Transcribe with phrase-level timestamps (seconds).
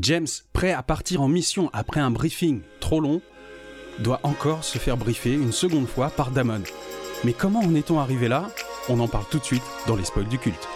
[0.00, 3.20] James, prêt à partir en mission après un briefing trop long,
[4.00, 6.62] doit encore se faire briefer une seconde fois par Damon.
[7.22, 8.50] Mais comment en est-on arrivé là?
[8.88, 10.68] On en parle tout de suite dans les spoils du culte.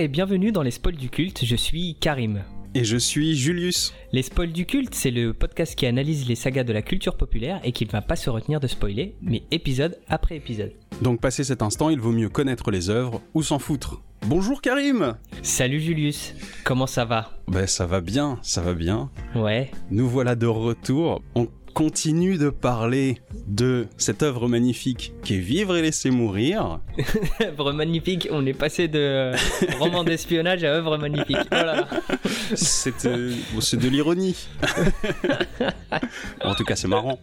[0.00, 2.42] Et bienvenue dans les spoils du culte, je suis Karim.
[2.74, 3.92] Et je suis Julius.
[4.12, 7.60] Les spoils du culte, c'est le podcast qui analyse les sagas de la culture populaire
[7.64, 10.72] et qui ne va pas se retenir de spoiler, mais épisode après épisode.
[11.02, 14.00] Donc passé cet instant, il vaut mieux connaître les œuvres ou s'en foutre.
[14.26, 17.32] Bonjour Karim Salut Julius, comment ça va?
[17.48, 19.10] Ben ça va bien, ça va bien.
[19.34, 19.70] Ouais.
[19.90, 21.20] Nous voilà de retour.
[21.34, 26.80] On continue de parler de cette œuvre magnifique qui est Vivre et laisser mourir.
[27.42, 29.32] œuvre magnifique, on est passé de
[29.78, 31.36] roman d'espionnage à œuvre magnifique.
[31.50, 31.88] Voilà.
[32.54, 34.36] C'est euh, bon, de l'ironie.
[36.44, 37.18] en tout cas, c'est marrant.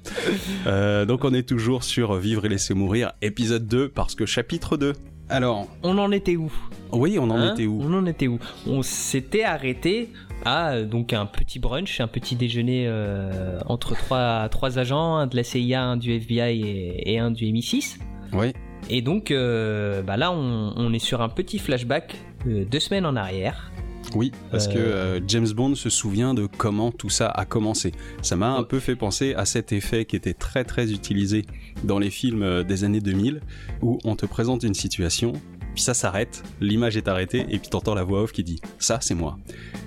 [0.66, 4.78] Euh, donc on est toujours sur Vivre et laisser mourir, épisode 2, parce que chapitre
[4.78, 4.94] 2.
[5.30, 6.52] Alors, On en était où?
[6.94, 7.54] Oui, on en Hein?
[7.54, 7.82] était où?
[7.84, 8.40] On en était où?
[8.66, 10.10] On s'était arrêté
[10.46, 15.28] à euh, donc un petit brunch, un petit déjeuner euh, entre trois, trois agents, un
[15.28, 17.98] de la CIA, un du FBI et, et un du MI6.
[18.34, 18.52] Oui,
[18.90, 22.16] Et donc euh, bah là, on, on est sur un petit flashback
[22.46, 23.72] euh, deux semaines en arrière.
[24.16, 25.20] oui, parce Euh.
[25.20, 27.92] que James Bond se souvient de comment tout ça a commencé.
[28.22, 31.46] Ça m'a un peu fait penser à cet effet qui était très très utilisé
[31.84, 33.42] dans les films des années 2000,
[33.82, 35.34] où on te présente une situation,
[35.78, 38.98] puis ça s'arrête, l'image est arrêtée, et puis t'entends la voix off qui dit «ça
[39.00, 39.38] c'est moi».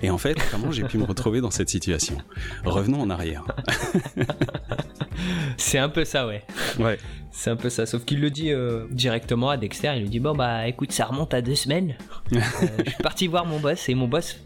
[0.01, 2.15] Et en fait, comment j'ai pu me retrouver dans cette situation?
[2.63, 3.43] Revenons en arrière.
[5.57, 6.43] C'est un peu ça, ouais.
[6.79, 6.97] Ouais,
[7.33, 7.85] C'est un peu ça.
[7.85, 9.93] Sauf qu'il le dit euh, directement à Dexter.
[9.95, 11.95] Il lui dit Bon, bah écoute, ça remonte à deux semaines.
[12.33, 12.39] Euh,
[12.85, 14.37] je suis parti voir mon boss et mon boss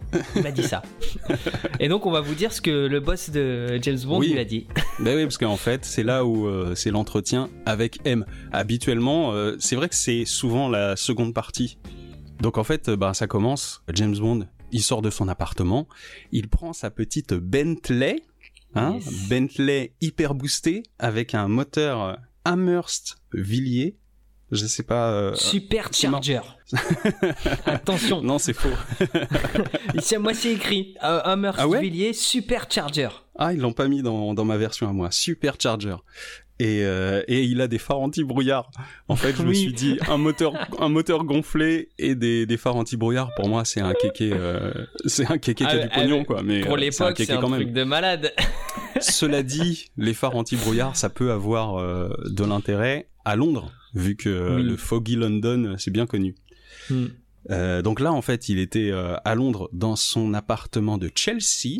[0.41, 0.81] m'a dit ça.
[1.79, 4.31] et donc, on va vous dire ce que le boss de James Bond Oui.
[4.31, 4.65] lui a dit.
[4.99, 8.25] Ben oui, parce qu'en fait, c'est là où euh, c'est l'entretien avec M.
[8.51, 11.77] Habituellement, c'est vrai que c'est souvent la seconde partie.
[12.41, 15.87] Donc en fait, ben, ça commence, James Bond, il sort de son appartement,
[16.31, 18.23] il prend sa petite Bentley,
[18.73, 19.29] hein, Yes.
[19.29, 23.97] Bentley hyper boostée, avec un moteur Amherst Villiers,
[24.51, 25.11] je sais pas...
[25.11, 26.41] euh, Supercharger.
[27.65, 28.69] Attention, non, c'est faux.
[29.95, 31.81] ici, moi c'est écrit euh, Hummer Ah ouais?
[31.81, 33.09] Villiers Supercharger.
[33.37, 35.09] Ah, ils l'ont pas mis dans, dans ma version à moi.
[35.11, 35.95] Supercharger.
[36.59, 38.71] Et, euh, et il a des phares anti-brouillard.
[39.09, 42.77] En fait, je me suis dit, un moteur, un moteur gonflé et des, des phares
[42.77, 44.71] anti-brouillard, pour moi, c'est un kéké, euh,
[45.05, 46.43] c'est un kéké qui a Ah, du ah, pognon, mais quoi.
[46.43, 47.73] Mais Pour euh, c'est un l'époque, c'est kéké un quand truc même.
[47.73, 48.33] de malade.
[49.01, 54.55] Cela dit, les phares anti-brouillard, ça peut avoir euh, de l'intérêt à Londres, vu que
[54.55, 54.63] Oui.
[54.63, 56.35] le Foggy London, c'est bien connu.
[56.89, 57.07] Hmm.
[57.51, 61.79] Euh, donc là, en fait, il était euh, à Londres dans son appartement de Chelsea.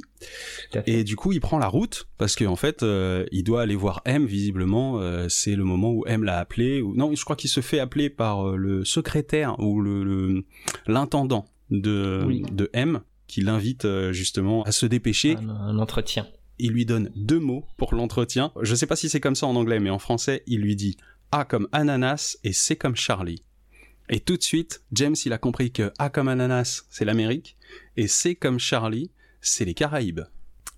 [0.86, 4.02] Et du coup, il prend la route parce qu'en fait, euh, il doit aller voir
[4.06, 4.26] M.
[4.26, 6.82] Visiblement, euh, c'est le moment où M l'a appelé.
[6.82, 10.46] Ou non, je crois qu'il se fait appeler par euh, le secrétaire ou le le-
[10.88, 12.44] l'intendant de Oui.
[12.52, 15.36] de M qui l'invite euh, justement à se dépêcher.
[15.38, 16.28] Un, un entretien.
[16.60, 18.52] Il lui donne deux mots pour l'entretien.
[18.62, 20.96] Je sais pas si c'est comme ça en anglais, mais en français, il lui dit
[21.32, 23.42] A comme ananas et C comme Charlie.
[24.10, 27.58] Et tout de suite, James, il a compris que A comme ananas, c'est l'Amérique,
[27.98, 29.12] et C comme Charlie,
[29.42, 30.22] c'est les Caraïbes.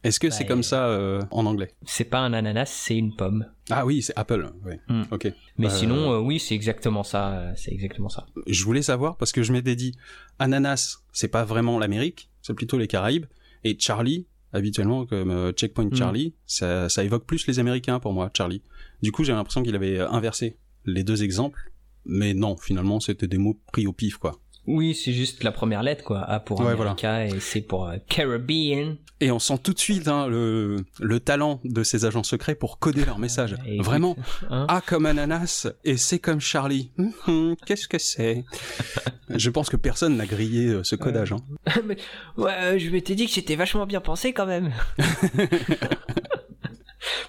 [0.03, 1.71] Est-ce que c'est comme ça euh, en anglais?
[1.85, 3.45] C'est pas un ananas, c'est une pomme.
[3.69, 4.51] Ah oui, c'est Apple.
[4.87, 5.03] Hmm.
[5.11, 5.33] Ok.
[5.57, 7.33] Mais Euh, sinon, euh, oui, c'est exactement ça.
[7.33, 8.25] euh, C'est exactement ça.
[8.47, 9.95] Je voulais savoir parce que je m'étais dit
[10.39, 13.25] ananas, c'est pas vraiment l'Amérique, c'est plutôt les Caraïbes,
[13.63, 14.27] et Charlie.
[14.53, 15.95] Habituellement, comme Checkpoint Hmm.
[15.95, 18.61] Charlie, ça, ça évoque plus les Américains pour moi, Charlie.
[19.01, 21.69] Du coup, j'ai l'impression qu'il avait inversé les deux exemples,
[22.07, 24.39] mais non, finalement, c'était des mots pris au pif, quoi.
[24.65, 26.21] Oui, c'est juste la première lettre, quoi.
[26.23, 28.97] A pour Ouais, America et C pour euh, Caribbean.
[29.21, 32.77] Et on sent tout de suite hein, le, le talent de ces agents secrets pour
[32.77, 33.55] coder leurs messages.
[33.65, 34.17] écoute, Vraiment,
[34.49, 36.91] Hein A comme ananas et C comme Charlie.
[36.99, 38.43] Hum, hum, Qu'est-ce que c'est?
[39.29, 41.31] Je pense que personne n'a grillé euh, ce codage.
[41.31, 41.39] Hein.
[41.85, 41.95] Mais,
[42.37, 44.71] ouais, euh, je m'étais dit que c'était vachement bien pensé quand même.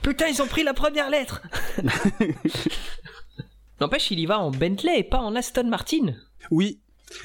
[0.02, 1.42] Putain, ils ont pris la première lettre.
[3.80, 6.14] N'empêche, il y va en Bentley et pas en Aston Martin.
[6.50, 6.80] Oui,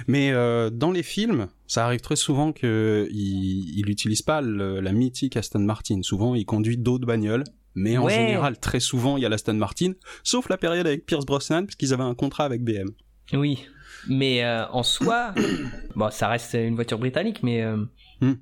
[0.07, 4.79] mais euh, dans les films, ça arrive très souvent que il, il utilise pas le-
[4.79, 6.01] la mythique Aston Martin.
[6.03, 7.43] Souvent, il conduit d'autres bagnoles.
[7.75, 8.13] Mais en Ouais.
[8.13, 11.75] général, très souvent, il y a l'Aston Martin, sauf la période avec Pierce Brosnan, parce
[11.75, 12.91] qu'ils avaient un contrat avec BM.
[13.33, 13.65] Oui,
[14.07, 15.33] mais euh, en soi,
[15.95, 17.77] bon, ça reste une voiture britannique, mais euh,
[18.21, 18.33] Hmm.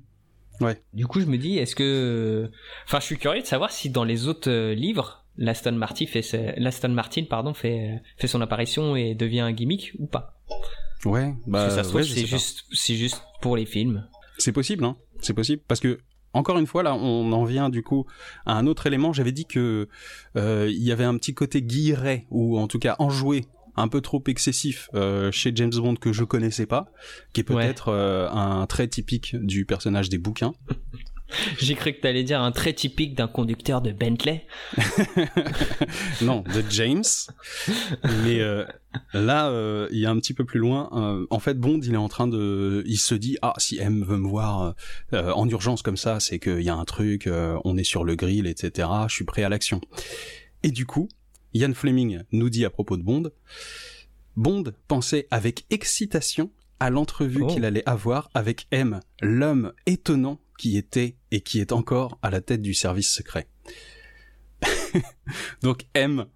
[0.60, 0.82] Ouais.
[0.92, 2.50] Du coup, je me dis, est-ce que,
[2.86, 6.54] enfin, je suis curieux de savoir si dans les autres euh, livres, l'Aston Martin fait
[6.58, 10.38] l'Aston Martin pardon fait fait son apparition et devient un gimmick ou pas?
[11.04, 14.06] Ouais, bah ça se trouve ouais, je c'est juste c'est juste pour les films.
[14.38, 14.96] C'est possible, hein.
[15.20, 15.98] C'est possible parce que
[16.32, 18.06] encore une fois là, on en vient du coup
[18.46, 19.12] à un autre élément.
[19.12, 19.88] J'avais dit que
[20.36, 23.44] euh, il y avait un petit côté guilleret ou en tout cas enjoué,
[23.76, 26.86] un peu trop excessif euh, chez James Bond que je connaissais pas,
[27.32, 27.64] qui est Ouais.
[27.64, 30.52] peut-être euh, un trait typique du personnage des bouquins.
[31.58, 34.46] J'ai cru que t'allais dire un trait typique d'un conducteur de Bentley.
[36.22, 37.02] non, de James.
[38.24, 38.64] Mais euh,
[39.12, 40.88] là, euh, il y a un petit peu plus loin.
[40.92, 44.04] euh, en fait, Bond, il est en train de, il se dit ah si M
[44.04, 44.74] veut me voir
[45.12, 47.28] en urgence comme ça, c'est qu'il y a un truc,
[47.64, 48.88] on est sur le grill, etc.
[49.08, 49.80] Je suis prêt à l'action.
[50.62, 51.08] Et du coup,
[51.54, 53.30] Ian Fleming nous dit à propos de Bond,
[54.36, 56.50] Bond pensait avec excitation
[56.80, 57.46] à l'entrevue Oh.
[57.46, 62.40] qu'il allait avoir avec M, l'homme étonnant qui était et qui est encore à la
[62.40, 63.48] tête du service secret.
[65.62, 66.26] Donc M,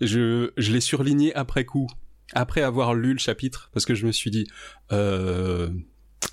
[0.00, 1.86] je, l'ai surligné après coup,
[2.32, 4.48] après avoir lu le chapitre, parce que je me suis dit,
[4.90, 5.70] euh,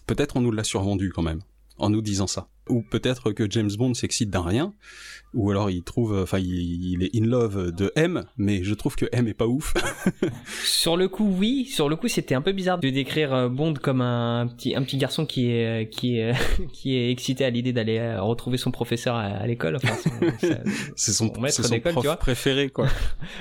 [0.08, 1.44] peut-être on nous l'a survendu quand même,
[1.78, 2.50] en nous disant ça.
[2.70, 4.74] Ou peut-être que James Bond s'excite d'un rien,
[5.34, 8.96] ou alors il trouve, enfin il, il est in love de M, mais je trouve
[8.96, 9.74] que M est pas ouf.
[10.64, 11.66] Sur le coup, oui.
[11.66, 14.84] Sur le coup, c'était un peu bizarre de décrire euh, Bond comme un petit, un
[14.84, 16.34] petit garçon qui est, qui est,
[16.74, 19.76] qui est excité à l'idée d'aller euh, retrouver son professeur à, à l'école.
[19.76, 19.96] Enfin,
[20.96, 22.16] C'est son, Son prof tu vois.
[22.16, 22.88] préféré, quoi.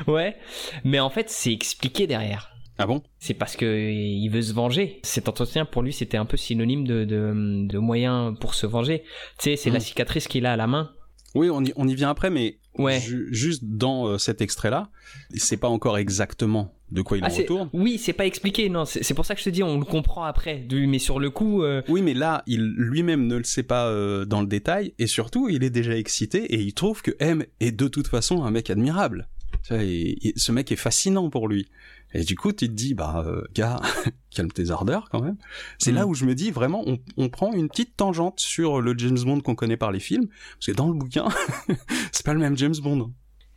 [0.08, 0.36] ouais.
[0.84, 2.51] Mais en fait, c'est expliqué derrière.
[2.78, 3.02] Ah bon?
[3.18, 5.00] C'est parce que il veut se venger.
[5.02, 9.02] Cet entretien, pour lui, c'était un peu synonyme de, de, de moyen pour se venger.
[9.38, 10.90] Tu sais, c'est la cicatrice qu'il a à la main.
[11.34, 13.00] Oui, on y, on y vient après, mais Ouais.
[13.00, 14.90] ju- juste dans euh, cet extrait-là,
[15.34, 17.70] c'est pas encore exactement de quoi il Ah, en retourne.
[17.74, 18.68] Oui, c'est pas expliqué.
[18.70, 20.66] Non, c'est pour ça que je te dis, on le comprend après.
[20.70, 24.24] Mais sur le coup, euh, Oui, mais là, il lui-même ne le sait pas euh,
[24.24, 27.72] dans le détail, et surtout, il est déjà excité, et il trouve que M est
[27.72, 29.28] de toute façon un mec admirable.
[29.70, 31.68] Et- et ce mec est fascinant pour lui.
[32.14, 33.80] Et du coup, tu te dis, bah, euh, gars,
[34.30, 35.36] calme tes ardeurs quand même.
[35.78, 35.96] C'est Mm.
[35.96, 39.18] là où je me dis, vraiment, on, on prend une petite tangente sur le James
[39.24, 41.28] Bond qu'on connaît par les films, parce que dans le bouquin,
[42.12, 43.12] c'est pas le même James Bond.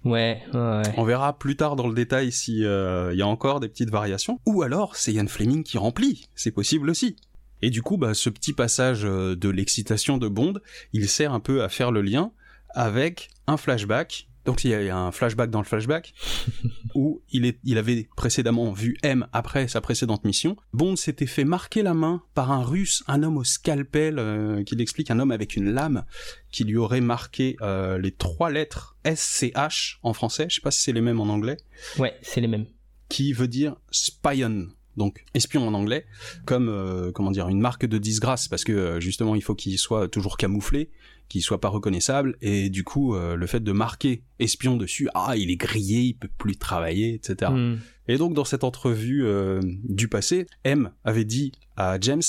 [0.06, 0.81] ouais, ouais, ouais.
[0.98, 3.90] On verra plus tard dans le détail si euh, il y a encore des petites
[3.90, 4.40] variations.
[4.46, 7.16] Ou alors c'est Ian Fleming qui remplit, c'est possible aussi.
[7.62, 10.54] Et du coup, bah, ce petit passage euh, de l'excitation de Bond,
[10.94, 12.31] il sert un peu à faire le lien
[12.74, 14.28] avec un flashback.
[14.45, 16.13] Donc il y a un flashback dans le flashback
[16.95, 20.56] où il, est, il avait précédemment vu M après sa précédente mission.
[20.74, 24.80] Bond s'était fait marquer la main par un russe, un homme au scalpel, euh, qu'il
[24.81, 26.06] explique, un homme avec une lame
[26.51, 30.81] qui lui aurait marqué euh, les trois lettres SCH en français, je sais pas si
[30.81, 31.57] c'est les mêmes en anglais,
[31.97, 32.68] Ouais, c'est les mêmes.
[33.09, 36.06] qui veut dire spion, donc espion en anglais,
[36.45, 39.77] comme euh, comment dire une marque de disgrâce parce que euh, justement il faut qu'il
[39.77, 40.89] soit toujours camouflé,
[41.30, 45.36] qu'il soit pas reconnaissable et du coup euh, le fait de marquer espion dessus, ah
[45.36, 47.51] il est grillé, il peut plus travailler, etc.
[47.51, 47.77] Hmm.
[48.07, 52.21] Et donc dans cette entrevue euh, du passé, M avait dit à James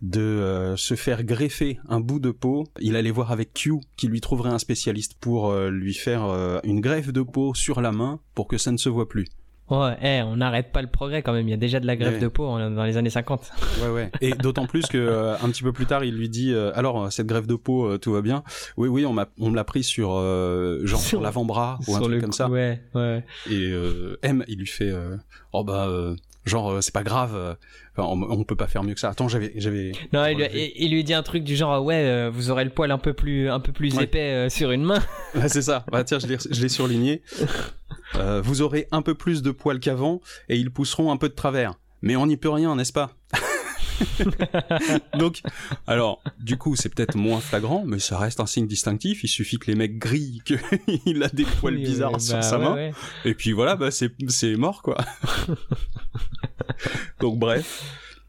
[0.00, 2.64] de euh, se faire greffer un bout de peau.
[2.80, 7.12] Il allait voir avec Q qui lui trouverait un spécialiste pour lui faire une greffe
[7.12, 9.26] de peau sur la main pour que ça ne se voit plus.
[9.70, 11.46] Ouais, eh, on n'arrête pas le progrès quand même.
[11.46, 12.20] Il y a déjà de la greffe Ouais.
[12.20, 13.50] de peau dans les années 50.
[13.82, 14.10] Ouais ouais.
[14.22, 17.04] Et d'autant plus que euh, un petit peu plus tard, il lui dit euh, alors
[17.04, 18.42] euh, cette greffe de peau euh, tout va bien?
[18.76, 22.00] Oui oui, on m'a on me l'a pris sur euh, genre sur l'avant-bras ou un
[22.00, 22.48] truc le comme coup, ça.
[22.48, 23.24] Ouais, ouais.
[23.50, 25.16] Et euh, M, il lui fait euh,
[25.52, 26.16] oh bah euh,
[26.48, 27.54] genre euh, c'est pas grave, euh,
[27.96, 29.10] on, on peut pas faire mieux que ça.
[29.10, 32.50] Attends, j'avais j'avais Non, il lui, il- dit un truc du genre ouais, euh, vous
[32.50, 34.04] aurez le poil un peu plus, un peu plus Ouais.
[34.04, 35.02] épais sur une main.
[35.48, 35.84] C'est ça.
[35.92, 37.22] Bah tiens, je l'ai je l'ai surligné.
[38.16, 41.34] Euh, vous aurez un peu plus de poils qu'avant et ils pousseront un peu de
[41.34, 41.74] travers.
[42.02, 43.10] Mais on n'y peut rien, n'est-ce pas?
[45.18, 45.42] Donc,
[45.86, 49.24] alors, du coup, c'est peut-être moins flagrant, mais ça reste un signe distinctif.
[49.24, 52.58] Il suffit que les mecs grillent qu'il a des poils Oui, bizarres sur bah, sa
[52.58, 52.74] main.
[52.74, 52.92] ouais.
[53.24, 54.96] Et puis voilà, bah c'est c'est mort quoi.
[57.20, 57.82] Donc bref,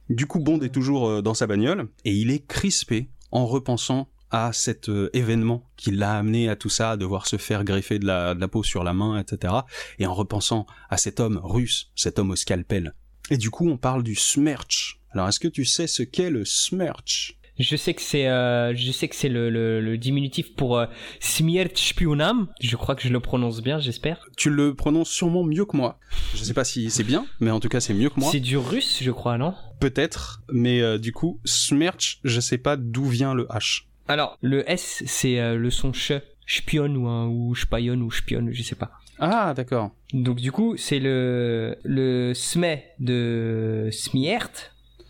[0.09, 4.09] du coup Bond est toujours euh, dans sa bagnole et il est crispé en repensant
[4.31, 7.97] à cet euh, événement qui l'a amené à tout ça, à devoir se faire greffer
[7.99, 9.53] de la, de la peau sur la main, etc.
[9.97, 12.93] Et en repensant à cet homme russe, cet homme au scalpel.
[13.31, 14.98] Et du coup on parle du smerch.
[15.13, 18.91] Alors est-ce que tu sais ce qu'est le smerch Je sais que c'est, euh, je
[18.91, 20.85] sais que c'est le, le, le diminutif pour euh,
[21.19, 22.47] Smiertspionam.
[22.61, 24.25] Je crois que je le prononce bien, j'espère.
[24.37, 25.99] Tu le prononces sûrement mieux que moi.
[26.35, 28.29] Je sais pas si c'est bien, mais en tout cas c'est mieux que moi.
[28.31, 29.55] C'est du russe, je crois, non?
[29.79, 33.83] Peut-être, mais euh, du coup, Smerch, je sais pas d'où vient le H.
[34.07, 38.51] Alors, le S, c'est euh, le son ch, spion ou un, ou spionne ou spionne,
[38.51, 38.91] je sais pas.
[39.19, 39.91] Ah, d'accord.
[40.13, 44.49] Donc du coup, c'est le le sme de Smiert,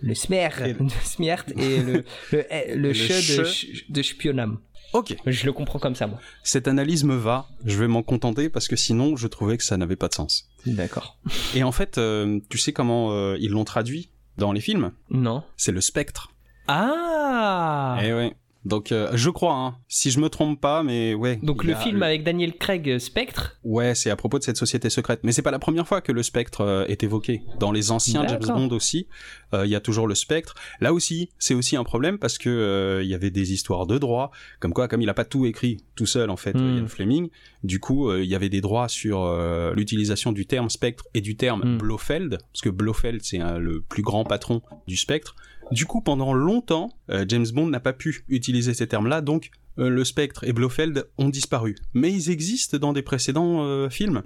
[0.02, 2.44] le smer Et de Smiert et le le,
[2.76, 4.60] le, le che de, de spionam.
[4.94, 5.16] Ok.
[5.26, 6.20] Je le comprends comme ça, moi.
[6.44, 7.48] Cette analyse me va.
[7.64, 10.50] Je vais m'en contenter parce que sinon, je trouvais que ça n'avait pas de sens.
[10.66, 11.18] D'accord.
[11.56, 14.92] Et en fait, euh, tu sais comment euh, ils l'ont traduit dans les films?
[15.12, 15.44] Non.
[15.58, 16.32] C'est le spectre.
[16.68, 18.34] Ah Eh ouais.
[18.66, 21.40] Donc euh, je crois, hein, si je me trompe pas, mais ouais.
[21.42, 24.90] Donc le film avec Daniel Craig euh, Spectre Ouais, c'est à propos de cette société
[24.90, 25.22] secrète.
[25.24, 27.44] Mais c'est pas la première fois que le spectre euh, est évoqué.
[27.60, 28.40] Dans les anciens James.
[28.48, 29.08] Bond aussi,
[29.54, 30.56] euh, il y a toujours le spectre.
[30.82, 34.32] Là aussi, c'est aussi un problème parce que il y avait des histoires de droits,
[34.60, 36.80] comme quoi, comme il a pas tout écrit tout seul en fait, Hmm.
[36.80, 37.30] Ian Fleming.
[37.64, 39.34] Du coup, il y avait des droits sur
[39.76, 41.78] l'utilisation du terme spectre et du terme Hmm.
[41.78, 45.36] Blofeld, parce que Blofeld c'est euh, le plus grand patron du spectre.
[45.72, 49.90] Du coup, pendant longtemps, euh, James Bond n'a pas pu utiliser ces termes-là, donc euh,
[49.90, 51.76] le spectre et Blofeld ont disparu.
[51.94, 54.24] Mais ils existent dans des précédents euh, films.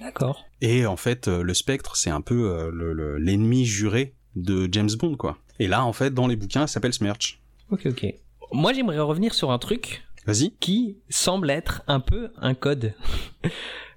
[0.00, 0.44] D'accord.
[0.60, 5.16] Et en fait, le spectre, c'est un peu le- le- l'ennemi juré de James Bond,
[5.16, 5.38] quoi.
[5.60, 7.40] Et là, en fait, dans les bouquins, ça s'appelle Smerch.
[7.70, 8.06] Ok, ok.
[8.52, 10.52] Moi, j'aimerais revenir sur un truc Vas-y.
[10.60, 12.92] qui semble être un peu un code.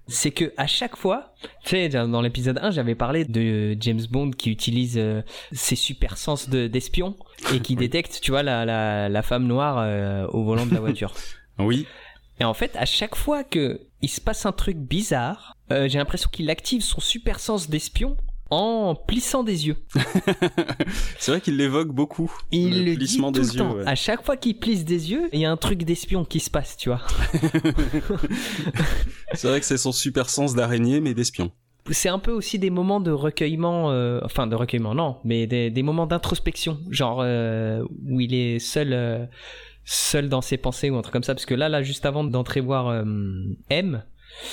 [0.08, 1.34] C'est que à chaque fois,
[1.66, 5.22] tu sais, dans l'épisode 1, j'avais parlé de James Bond qui utilise euh,
[5.52, 7.16] ses super sens de- d'espion
[7.54, 10.80] et qui détecte, tu vois, la, la, la femme noire euh, au volant de la
[10.80, 11.14] voiture.
[11.60, 11.88] Oui.
[12.40, 15.98] Et en fait, à chaque fois que il se passe un truc bizarre, euh, j'ai
[15.98, 18.16] l'impression qu'il active son super sens d'espion
[18.50, 19.76] en plissant des yeux.
[21.20, 22.32] c'est vrai qu'il l'évoque beaucoup.
[22.52, 23.60] Il le, dit plissement tout des le yeux.
[23.60, 23.76] temps.
[23.76, 23.84] ouais.
[23.88, 26.50] À chaque fois qu'il plisse des yeux, il y a un truc d'espion qui se
[26.50, 27.02] passe, tu vois.
[29.34, 31.52] C'est vrai que c'est son super sens d'araignée, mais d'espion.
[31.92, 35.70] c'est un peu aussi des moments de recueillement, euh, enfin de recueillement non, mais des,
[35.70, 39.26] des moments d'introspection, genre euh, où il est seul, euh,
[39.86, 41.34] seul dans ses pensées ou un truc comme ça.
[41.36, 43.04] Parce que là, là, juste avant d'entrer voir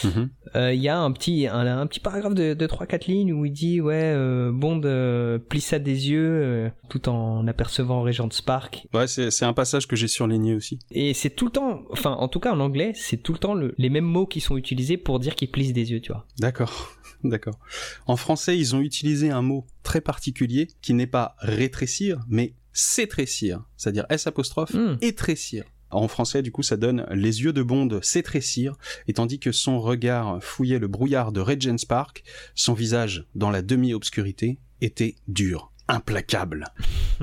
[0.04, 0.30] M, Mhm.
[0.56, 3.44] euh, il y a un petit, un, un petit paragraphe de, de 3-4 lignes où
[3.44, 8.86] il dit ouais, euh, Bond euh, plissa des yeux euh, tout en apercevant Regent Spark.
[8.94, 10.78] Ouais, c'est c'est un passage que j'ai surligné aussi.
[10.90, 13.54] Et c'est tout le temps, enfin en tout cas en anglais, c'est tout le temps
[13.54, 16.26] le- les mêmes mots qui sont utilisés pour dire qu'il plisse des yeux, tu vois.
[16.38, 16.92] D'accord.
[17.24, 17.58] D'accord.
[18.06, 23.64] En français, ils ont utilisé un mot très particulier qui n'est pas rétrécir, mais s'étrécir.
[23.76, 24.96] C'est-à-dire S apostrophe Hmm.
[25.00, 25.64] étrécir.
[25.94, 28.74] En français, du coup, ça donne les yeux de Bond s'étrécir,
[29.08, 32.24] et tandis que son regard fouillait le brouillard de Regent's Park,
[32.54, 36.66] son visage, dans la demi-obscurité, était dur, implacable.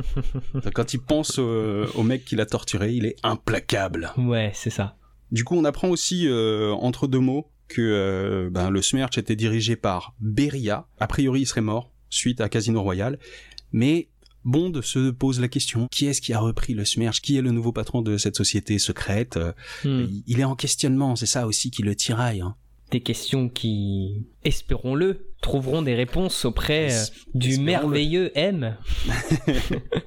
[0.74, 4.12] Quand il pense au, au mec qui l'a torturé, il est implacable.
[4.18, 4.98] Ouais, c'est ça.
[5.32, 9.38] Du coup, on apprend aussi, euh, entre deux mots, que euh, ben, le Smerch était
[9.38, 10.88] dirigé par Beria.
[11.00, 13.18] A priori, il serait mort suite à Casino Royale.
[13.72, 14.10] Mais
[14.44, 17.52] Bond se pose la question, qui est-ce qui a repris le Smerch Qui est le
[17.52, 19.38] nouveau patron de cette société secrète?
[19.38, 19.52] Euh,
[19.84, 20.08] Hmm.
[20.28, 22.42] Il est en questionnement, c'est ça aussi qui le tiraille.
[22.42, 22.56] Hein.
[22.92, 28.76] des questions qui, espérons-le, trouveront des réponses auprès euh, du merveilleux M.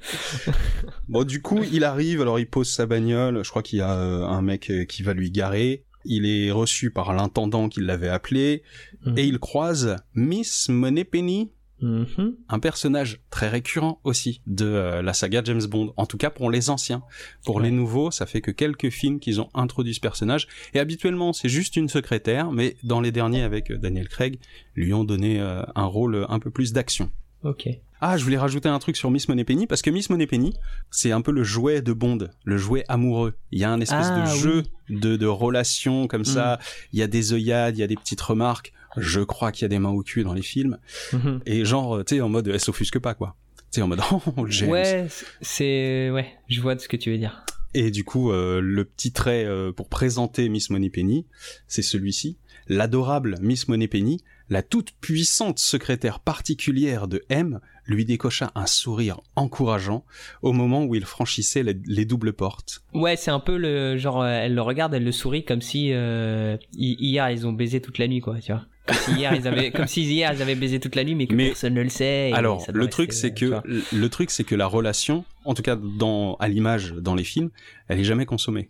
[1.09, 3.95] Bon, du coup, il arrive, alors il pose sa bagnole, je crois qu'il y a
[3.99, 5.85] euh, un mec qui va lui garer.
[6.05, 8.63] Il est reçu par l'intendant qui l'avait appelé,
[9.07, 9.19] Mhm.
[9.19, 11.53] et il croise Miss Moneypenny,
[11.85, 12.35] Mhm.
[12.49, 16.51] un personnage très récurrent aussi de euh, la saga James Bond, en tout cas pour
[16.51, 17.03] les anciens.
[17.45, 17.65] Pour Ouais.
[17.65, 21.49] les nouveaux, ça fait que quelques films qu'ils ont introduit ce personnage, et habituellement c'est
[21.51, 24.39] juste une secrétaire, mais dans les derniers avec euh, Daniel Craig,
[24.75, 27.11] lui ont donné euh, un rôle un peu plus d'action.
[27.43, 27.69] Ok.
[28.01, 30.53] Ah, je voulais rajouter un truc sur Miss Moneypenny, parce que Miss Moneypenny,
[30.91, 33.35] c'est un peu le jouet de Bond, le jouet amoureux.
[33.51, 34.39] Il y a un espèce Ah, de oui.
[34.41, 36.59] jeu de, de relations comme ça,
[36.93, 39.65] il y a des œillades, il y a des petites remarques, je crois qu'il y
[39.67, 40.79] a des mains au cul dans les films,
[41.13, 41.41] Mhm.
[41.47, 43.37] et genre, tu sais, en mode, elle s'offusque pas, quoi.
[43.73, 44.01] Tu sais, en mode,
[44.37, 44.71] oh, James.
[44.71, 45.07] Ouais,
[45.41, 47.45] c'est ouais, je vois de ce que tu veux dire.
[47.75, 51.27] Et du coup, euh, le petit trait euh, pour présenter Miss Moneypenny,
[51.67, 52.39] c'est celui-ci.
[52.69, 60.05] L'adorable Miss Moneypenny, la toute puissante secrétaire particulière de M, lui décocha un sourire encourageant
[60.41, 62.83] au moment où il franchissait les, les doubles portes.
[62.95, 65.91] Ouais, c'est un peu le genre, euh, elle le regarde, elle le sourit comme si
[65.93, 68.65] euh, hi- hier ils ont baisé toute la nuit, quoi, tu vois.
[68.87, 71.27] Comme si hier ils avaient, comme si hier ils avaient baisé toute la nuit, mais
[71.27, 72.33] que Mais- personne ne le sait.
[72.33, 73.61] Alors, le truc, c'est tu que
[73.95, 77.51] le truc, c'est que la relation, en tout cas dans à l'image dans les films,
[77.89, 78.69] elle est jamais consommée.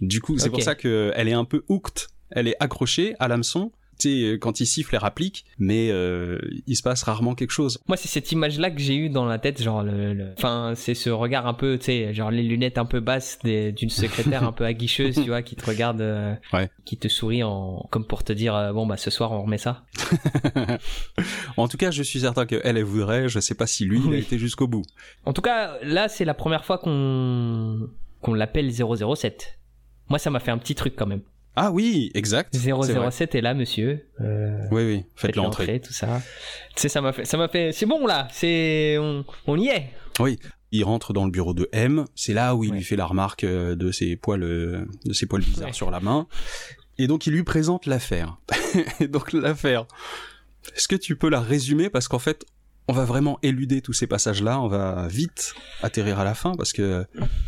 [0.00, 3.28] Du coup, c'est pour ça que elle est un peu hooked, elle est accrochée à
[3.28, 3.72] l'hameçon.
[3.98, 7.78] Tu sais, quand il siffle, elle rapplique, mais euh, il se passe rarement quelque chose.
[7.88, 10.94] Moi, c'est cette image-là que j'ai eue dans la tête, genre le, le- enfin, c'est
[10.94, 14.52] ce regard un peu, tu sais, genre les lunettes un peu basses d'une secrétaire un
[14.52, 16.70] peu aguicheuse, tu vois, qui te regarde, euh, Ouais.
[16.84, 19.58] qui te sourit en, comme pour te dire, euh, bon bah ce soir on remet
[19.58, 19.84] ça.
[21.56, 23.28] En tout cas, je suis certain que elle, elle voudrait.
[23.28, 24.18] Je sais pas si lui, il a Oui.
[24.18, 24.82] été jusqu'au bout.
[25.24, 27.88] En tout cas, là, c'est la première fois qu'on
[28.20, 29.58] qu'on l'appelle 007.
[30.08, 31.22] Moi, ça m'a fait un petit truc quand même.
[31.56, 32.54] Ah oui, exact.
[32.54, 33.10] c'est vrai.
[33.10, 34.06] 007 est là, monsieur.
[34.20, 35.04] Euh, Oui, oui.
[35.14, 35.64] Faites-le entrer.
[35.66, 36.20] l'entrée, tout ça.
[36.74, 39.68] Tu sais, ça m'a fait, ça m'a fait, c'est bon là, c'est, on, on y
[39.68, 39.90] est.
[40.20, 40.38] Oui.
[40.72, 42.04] Il rentre dans le bureau de M.
[42.14, 45.24] C'est là où il lui fait la remarque euh, de ses poils, euh, de ses
[45.26, 46.26] poils bizarres sur la main.
[46.98, 48.36] Et donc il lui présente l'affaire.
[49.00, 49.86] et donc l'affaire.
[50.74, 51.88] Est-ce que tu peux la résumer?
[51.88, 52.44] Parce qu'en fait,
[52.88, 54.60] on va vraiment éluder tous ces passages-là.
[54.60, 57.06] On va vite atterrir à la fin parce que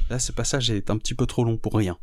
[0.08, 1.98] là, ce passage est un petit peu trop long pour rien.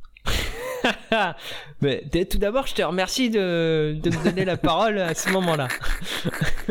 [1.82, 5.68] Mais tout d'abord, je te remercie de, de me donner la parole à ce moment-là.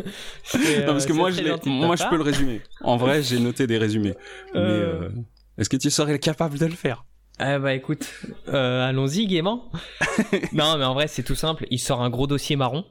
[0.54, 2.61] non, parce que moi, je, moi je peux le résumer.
[2.83, 4.14] En vrai, j'ai noté des résumés.
[4.54, 5.02] Mais euh.
[5.02, 5.11] Euh,
[5.59, 7.04] est-ce que tu serais capable de le faire?
[7.38, 8.09] Ah bah écoute,
[8.49, 9.73] euh, allons-y gaiement.
[10.52, 12.85] non mais en vrai c'est tout simple, il sort un gros dossier marron.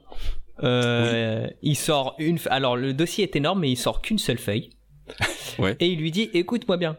[0.62, 4.70] Il sort une, alors le dossier est énorme mais il sort qu'une seule feuille.
[5.58, 5.76] Ouais.
[5.80, 6.98] Et il lui dit écoute-moi bien,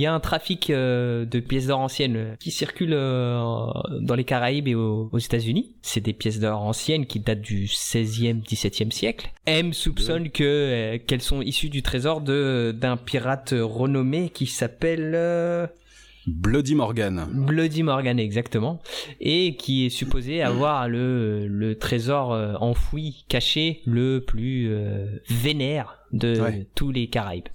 [0.00, 3.66] il y a un trafic euh, de pièces d'or anciennes euh, qui circule euh,
[4.00, 5.74] dans les Caraïbes et aux, États-Unis.
[5.82, 9.30] C'est des pièces d'or anciennes qui datent du 16e, 17e siècle.
[9.44, 15.68] M soupçonne que qu'elles sont issues du trésor de d'un pirate renommé qui s'appelle
[16.26, 17.26] Bloody Morgan.
[17.30, 18.80] Bloody Morgan, exactement.
[19.20, 22.30] Et qui est supposé avoir le, le trésor
[22.62, 24.72] enfoui, caché, le plus
[25.28, 27.48] vénère de tous les Caraïbes.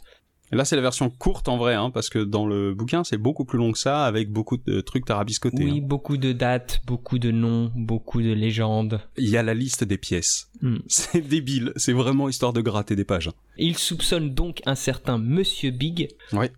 [0.51, 3.45] Là, c'est la version courte en vrai, hein, parce que dans le bouquin, c'est beaucoup
[3.45, 5.63] plus long que ça, avec beaucoup de trucs tarabiscotés.
[5.63, 5.85] Oui, hein.
[5.85, 9.01] beaucoup de dates, beaucoup de noms, beaucoup de légendes.
[9.17, 10.49] Il y a la liste des pièces.
[10.61, 10.77] Hmm.
[10.87, 13.27] C'est débile, c'est vraiment histoire de gratter des pages.
[13.27, 13.33] Hein.
[13.57, 16.09] Il soupçonne donc un certain Monsieur Big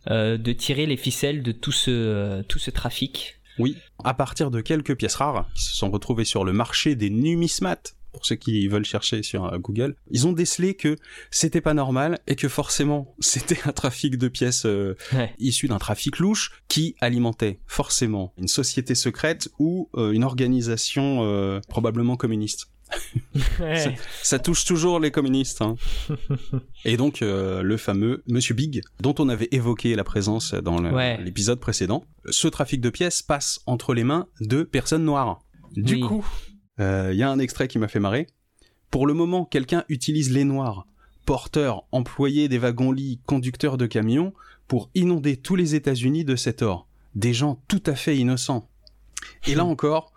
[0.10, 3.40] euh, de tirer les ficelles de tout ce, euh, tout ce trafic.
[3.60, 7.10] Oui, à partir de quelques pièces rares qui se sont retrouvées sur le marché des
[7.10, 10.96] numismates pour ceux qui veulent chercher sur euh, Google, ils ont décelé que
[11.32, 14.96] c'était pas normal et que forcément c'était un trafic de pièces euh,
[15.38, 22.16] issu d'un trafic louche qui alimentait forcément une société secrète ou euh, une organisation probablement
[22.16, 22.68] communiste.
[24.24, 25.62] ça, touche toujours les communistes.
[25.62, 25.76] Hein.
[26.86, 30.80] Et donc le fameux Monsieur Big, dont on avait évoqué la présence dans
[31.18, 35.40] l'épisode précédent, ce trafic de pièces passe entre les mains de personnes noires.
[35.76, 36.26] Du coup,
[36.80, 38.28] il euh, y a un extrait qui m'a fait marrer.
[38.92, 40.88] Pour le moment, quelqu'un utilise les noirs,
[41.26, 44.34] porteurs, employés des wagons-lits, conducteurs de camions,
[44.68, 46.88] pour inonder tous les États-Unis de cet or.
[47.16, 48.70] Des gens tout à fait innocents.
[49.46, 50.14] Et là encore,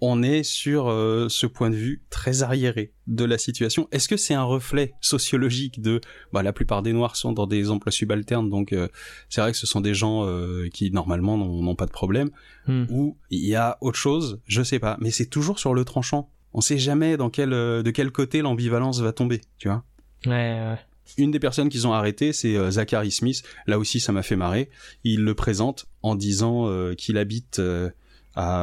[0.00, 3.88] on est sur euh, ce point de vue très arriéré de la situation.
[3.92, 6.00] Est-ce que c'est un reflet sociologique de
[6.32, 8.88] bah, la plupart des Noirs sont dans des emplois subalternes, donc euh,
[9.28, 12.30] c'est vrai que ce sont des gens euh, qui normalement n'ont pas de problème,
[12.66, 12.84] hmm.
[12.88, 16.30] ou il y a autre chose, je sais pas, mais c'est toujours sur le tranchant.
[16.52, 19.84] On sait jamais dans quel de quel côté l'ambivalence va tomber, tu vois.
[20.26, 20.78] Ouais, ouais.
[21.16, 23.42] Une des personnes qu'ils ont arrêté, c'est Zachary Smith.
[23.66, 24.68] Là aussi, ça m'a fait marrer.
[25.04, 27.60] Il le présente en disant qu'il habite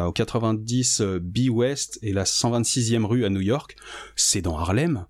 [0.07, 3.75] au 90 euh, B West et la 126e rue à New York,
[4.15, 5.05] c'est dans Harlem.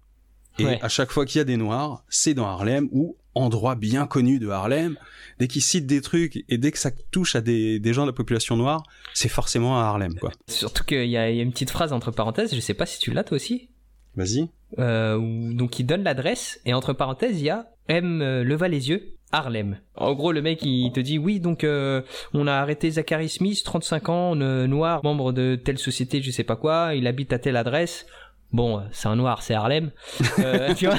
[0.60, 4.08] Et à chaque fois qu'il y a des noirs, c'est dans Harlem ou endroit bien
[4.08, 4.98] connu de Harlem.
[5.40, 8.14] Dès qu'ils citent des trucs et dès que ça touche à des, gens de la
[8.14, 8.82] population noire,
[9.14, 10.32] c'est forcément à Harlem, quoi.
[10.48, 13.24] Surtout qu'il y, a une petite phrase entre parenthèses, je sais pas si tu l'as
[13.24, 13.70] toi aussi.
[14.16, 14.50] Vas-y.
[14.80, 18.90] Euh, donc il donne l'adresse et entre parenthèses il y a M euh, leva les
[18.90, 19.78] yeux Harlem.
[19.96, 22.02] En gros, le mec, il te dit oui, donc euh,
[22.34, 26.56] on a arrêté Zachary Smith, 35 ans, noir, membre de telle société, je sais pas
[26.56, 28.06] quoi, il habite à telle adresse.
[28.54, 29.92] Bon, c'est un noir, c'est Harlem.
[30.40, 30.96] Euh, tu vois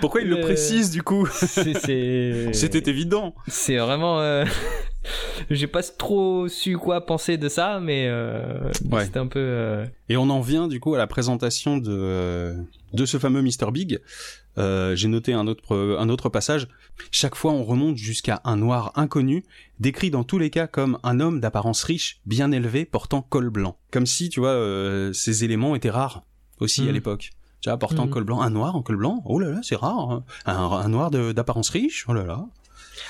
[0.00, 2.52] Pourquoi il le euh, précise du coup C'était
[2.86, 3.34] évident.
[3.48, 4.44] C'est vraiment.
[5.48, 8.08] J'ai pas trop su quoi penser de ça, mais
[9.00, 9.84] c'était un peu.
[10.08, 12.54] Et on en vient du coup à la présentation de
[12.92, 14.00] de ce fameux Mr Big.
[14.60, 16.68] Euh, j'ai noté un autre, un autre passage.
[17.10, 19.44] Chaque fois, on remonte jusqu'à un noir inconnu,
[19.78, 23.76] décrit dans tous les cas comme un homme d'apparence riche, bien élevé, portant col blanc.
[23.90, 26.22] Comme si, tu vois, euh, ces éléments étaient rares
[26.60, 26.94] aussi à hmm.
[26.94, 27.30] l'époque.
[27.62, 28.10] Tu vois, portant hmm.
[28.10, 30.10] col blanc, un noir en col blanc, oh là là, c'est rare.
[30.10, 30.24] Hein.
[30.46, 32.44] Un, noir d'apparence riche, oh là là.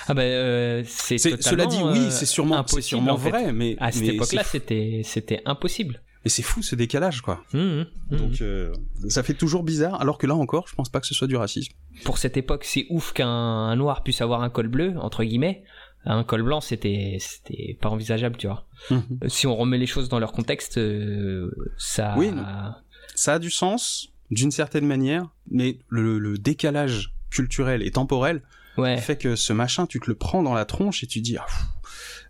[0.07, 4.45] Ah ben euh, c'est cela dit oui c'est sûrement sûrement vrai mais à cette époque-là
[4.45, 7.43] c'était c'était impossible et c'est fou ce décalage, quoi.
[7.53, 8.17] Mmh, mmh, mmh.
[8.17, 8.73] Donc euh,
[9.09, 11.37] ça fait toujours bizarre, alors que là encore, je pense pas que ce soit du
[11.37, 11.73] racisme.
[12.05, 15.65] Pour cette époque, c'est ouf qu'un noir puisse avoir un col bleu, entre guillemets.
[16.05, 18.67] Un col blanc, c'était c'était pas envisageable, tu vois.
[18.91, 22.15] Euh, si on remet les choses dans leur contexte, euh, ça.
[22.17, 22.31] Oui,
[23.15, 28.43] ça a du sens d'une certaine manière, mais le, décalage culturel et temporel
[28.99, 31.37] fait que ce machin, tu te le prends dans la tronche et tu dis.
[31.37, 31.47] Ah,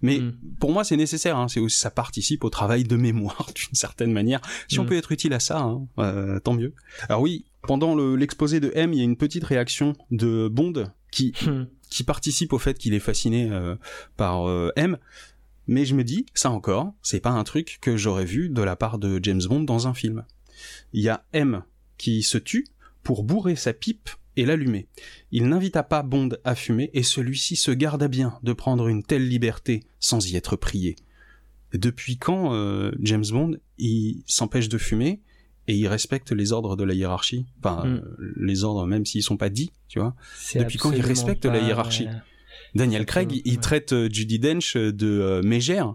[0.03, 0.37] mais mm.
[0.59, 1.37] pour moi, c'est nécessaire.
[1.37, 1.49] Hein.
[1.49, 4.41] C'est aussi, ça participe au travail de mémoire d'une certaine manière.
[4.69, 4.87] Si on mm.
[4.87, 6.75] peut être utile à ça, hein, euh, tant mieux.
[7.09, 11.33] Alors oui, pendant l'exposé de M, il y a une petite réaction de Bond qui
[11.47, 11.67] mm.
[11.91, 13.77] qui participe au fait qu'il est fasciné euh,
[14.17, 14.99] par euh, M.
[15.67, 18.75] Mais je me dis, ça encore, c'est pas un truc que j'aurais vu de la
[18.75, 20.25] part de James Bond dans un film.
[20.93, 21.63] Il y a M
[21.97, 22.67] qui se tue
[23.05, 24.11] pour bourrer sa pipe
[24.41, 24.87] et l'allumait.
[25.33, 29.29] Il n'invita pas Bond à fumer, et celui-ci se garda bien de prendre une telle
[29.29, 30.97] liberté sans y être prié.
[31.75, 35.21] Depuis quand euh, James Bond il s'empêche de fumer
[35.69, 37.95] et il respecte les ordres de la hiérarchie, enfin Mm.
[37.97, 40.17] euh, les ordres même s'ils sont pas dits, tu vois.
[40.55, 42.09] Depuis quand il respecte la hiérarchie?
[42.75, 45.95] Daniel Craig, il, traite euh, Judy Dench euh, de mégère.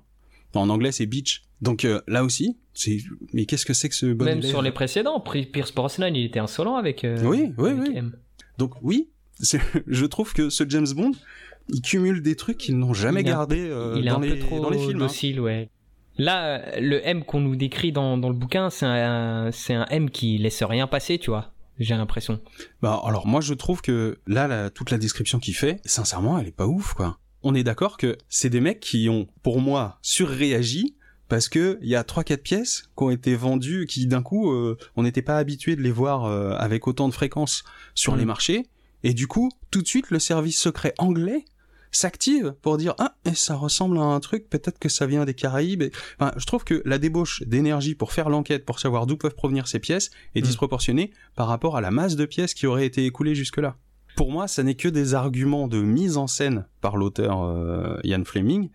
[0.54, 1.42] En anglais, c'est bitch.
[1.62, 3.00] Donc là aussi, c'est
[3.34, 6.26] mais qu'est-ce que c'est que ce bon Même élève sur les précédents, Pierce Brosnan, il
[6.26, 7.06] était insolent avec.
[7.24, 7.98] Oui, oui, avec oui.
[7.98, 8.16] M.
[8.58, 9.10] Donc oui,
[9.88, 11.12] je trouve que ce James Bond,
[11.70, 14.40] il cumule des trucs qu'ils n'ont jamais Il gardé euh, il dans, un les, peu
[14.40, 15.02] trop dans les films.
[15.02, 15.42] hein.
[15.42, 15.70] ouais.
[16.18, 19.52] Là, le M qu'on nous décrit dans, dans le bouquin, c'est un,
[19.90, 21.52] M qui laisse rien passer, tu vois.
[21.78, 22.40] J'ai l'impression.
[22.82, 26.48] Bah alors moi je trouve que là la- toute la description qu'il fait, sincèrement elle
[26.48, 27.20] est pas ouf quoi.
[27.44, 30.96] On est d'accord que c'est des mecs qui ont pour moi surréagi
[31.30, 34.52] parce que il y a trois quatre pièces qui ont été vendues qui d'un coup
[34.52, 37.64] euh, on n'était pas habitué de les voir euh, avec autant de fréquence
[37.96, 38.20] sur Mm.
[38.20, 38.68] les marchés
[39.04, 41.46] et du coup tout de suite le service secret anglais
[41.92, 45.34] s'active pour dire ah et ça ressemble à un truc peut-être que ça vient des
[45.34, 45.84] Caraïbes
[46.20, 49.68] enfin je trouve que la débauche d'énergie pour faire l'enquête pour savoir d'où peuvent provenir
[49.68, 50.44] ces pièces est Mm.
[50.44, 53.78] disproportionnée par rapport à la masse de pièces qui auraient été écoulées jusque-là.
[54.18, 58.24] Pour moi, ça n'est que des arguments de mise en scène par l'auteur euh, Ian
[58.24, 58.70] Fleming,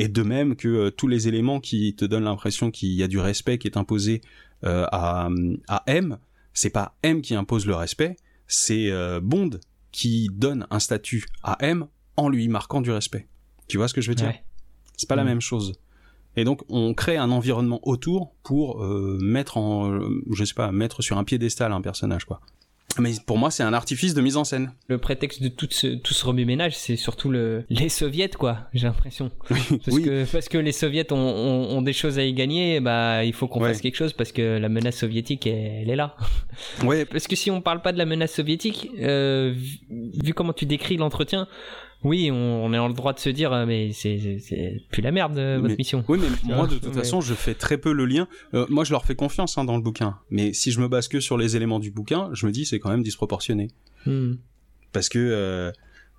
[0.00, 3.08] et de même que euh, tous les éléments qui te donnent l'impression qu'il y a
[3.08, 4.22] du respect qui est imposé
[4.64, 5.28] euh, à,
[5.68, 6.18] à M,
[6.54, 9.50] c'est pas M qui impose le respect, c'est euh, Bond
[9.92, 13.26] qui donne un statut à M en lui marquant du respect.
[13.66, 14.28] Tu vois ce que je veux dire?
[14.28, 14.42] Ouais.
[14.96, 15.26] C'est pas la Mm.
[15.28, 15.74] même chose.
[16.36, 20.00] Et donc on crée un environnement autour pour euh, mettre en,
[20.32, 22.40] je sais pas, mettre sur un piédestal un personnage quoi.
[22.98, 24.72] Mais pour moi c'est un artifice de mise en scène.
[24.88, 28.86] Le prétexte de tout ce, tout ce remue-ménage, c'est surtout le, les soviets, quoi, j'ai
[28.86, 29.30] l'impression.
[29.48, 30.02] Parce, oui.
[30.02, 33.32] que, parce que les soviets ont, ont, ont des choses à y gagner, bah, il
[33.32, 33.68] faut qu'on Ouais.
[33.68, 36.16] fasse quelque chose parce que la menace soviétique, elle, elle est là.
[36.84, 39.78] Ouais, Parce que si on parle pas de la menace soviétique, euh, vu,
[40.24, 41.48] vu comment tu décris l'entretien,
[42.04, 45.10] oui, on, on est dans le droit de se dire, euh, mais c'est, plus la
[45.10, 46.04] merde, euh, votre Mais- mission.
[46.08, 48.28] Oui, mais moi, de toute façon, je fais très peu le lien.
[48.54, 50.18] Euh, moi, je leur fais confiance hein, dans le bouquin.
[50.30, 52.78] Mais si je me base que sur les éléments du bouquin, je me dis c'est
[52.78, 53.68] quand même disproportionné.
[54.06, 54.34] Hmm.
[54.92, 55.72] Parce que euh,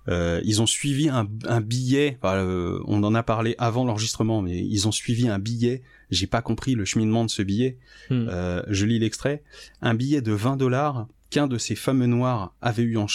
[0.08, 2.18] euh, ils ont suivi un, un billet.
[2.22, 2.44] enfin,
[2.86, 5.82] on en a parlé avant l'enregistrement, mais ils ont suivi un billet.
[6.10, 7.78] J'ai pas compris le cheminement de ce billet.
[8.10, 8.28] Hmm.
[8.68, 9.42] Je lis l'extrait.
[9.80, 13.06] Un billet de 20 dollars qu'un de ces fameux noirs avait eu en,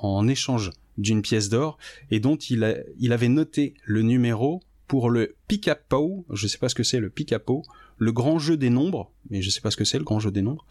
[0.00, 1.78] en échange d'une pièce d'or
[2.10, 6.68] et dont il, a- il avait noté le numéro pour le pick-up-po, je sais pas
[6.68, 7.62] ce que c'est le pick-up-po,
[7.98, 10.30] le grand jeu des nombres, mais je sais pas ce que c'est le grand jeu
[10.32, 10.66] des nombres,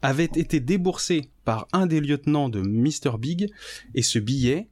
[0.00, 3.18] avait été déboursé par un des lieutenants de Mr.
[3.18, 3.50] Big
[3.94, 4.68] et ce billet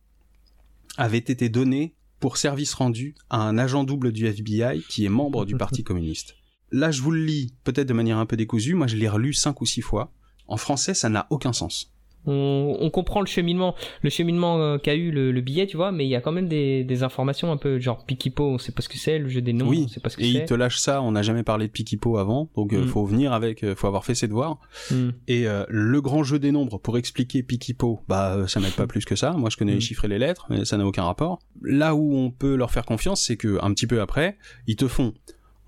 [0.97, 5.45] avait été donné pour service rendu à un agent double du FBI qui est membre
[5.45, 6.37] du Parti communiste.
[6.73, 9.33] Là, je vous le lis peut-être de manière un peu décousue, moi je l'ai relu
[9.35, 10.13] cinq ou six fois.
[10.49, 11.93] En français, ça n'a aucun sens.
[12.27, 15.93] On, on comprend le cheminement, le cheminement euh, qu'a eu le, le billet, tu vois,
[15.93, 18.73] mais il y a quand même des, des informations un peu genre Pikipo, on sait
[18.73, 20.27] pas ce que c'est, le jeu des noms, oui, on sait pas ce que et
[20.29, 20.45] il c'est.
[20.47, 22.89] te lâche ça, on n'a jamais parlé de Pikipo avant, donc euh, Mm.
[22.89, 24.59] faut venir avec, euh, faut avoir fait ses devoirs.
[24.91, 25.11] Hmm.
[25.29, 29.05] Et euh, le grand jeu des nombres pour expliquer Pikipo, bah ça m'aide pas plus
[29.05, 29.33] que ça.
[29.33, 29.81] Moi je connais les Mm.
[29.83, 31.39] chiffres et les lettres, mais ça n'a aucun rapport.
[31.63, 34.37] Là où on peut leur faire confiance, c'est que un petit peu après,
[34.67, 35.15] ils te font.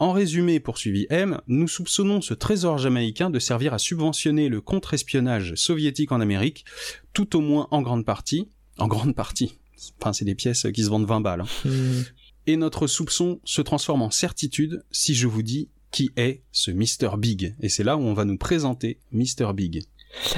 [0.01, 5.55] En résumé, poursuivi M, nous soupçonnons ce trésor jamaïcain de servir à subventionner le contre-espionnage
[5.57, 6.65] soviétique en Amérique,
[7.13, 8.49] tout au moins en grande partie.
[8.79, 9.59] En grande partie.
[10.01, 11.41] Enfin, c'est des pièces qui se vendent 20 balles.
[11.41, 11.69] hein.
[11.69, 12.03] Hmm.
[12.47, 17.17] Et notre soupçon se transforme en certitude si je vous dis qui est ce Mr.
[17.19, 17.55] Big.
[17.61, 19.53] Et c'est là où on va nous présenter Mr.
[19.55, 19.83] Big.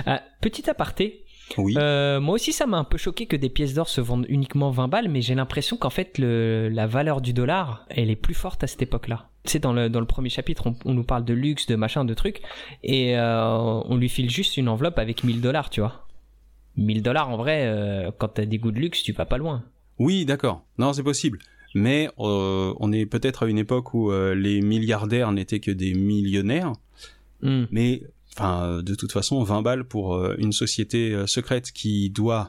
[0.06, 1.24] Ah, petit aparté,
[1.58, 1.74] Oui.
[1.76, 4.70] Euh, moi aussi, ça m'a un peu choqué que des pièces d'or se vendent uniquement
[4.70, 8.34] 20 balles, mais j'ai l'impression qu'en fait, le, la valeur du dollar, elle est plus
[8.34, 9.29] forte à cette époque-là.
[9.44, 11.74] Tu sais, dans le, dans le premier chapitre, on, on nous parle de luxe, de
[11.74, 12.42] machin, de trucs,
[12.82, 16.06] et euh, on lui file juste une enveloppe avec 1000 dollars, tu vois.
[16.76, 19.64] 1000 dollars, en vrai, euh, quand t'as des goûts de luxe, tu vas pas loin.
[19.98, 20.64] Oui, d'accord.
[20.78, 21.38] Non, c'est possible.
[21.74, 26.72] Mais euh, on est peut-être à une époque où les milliardaires n'étaient que des millionnaires.
[27.42, 27.64] Hmm.
[27.70, 28.02] Mais
[28.36, 32.48] enfin, de toute façon, 20 balles pour une société secrète qui doit,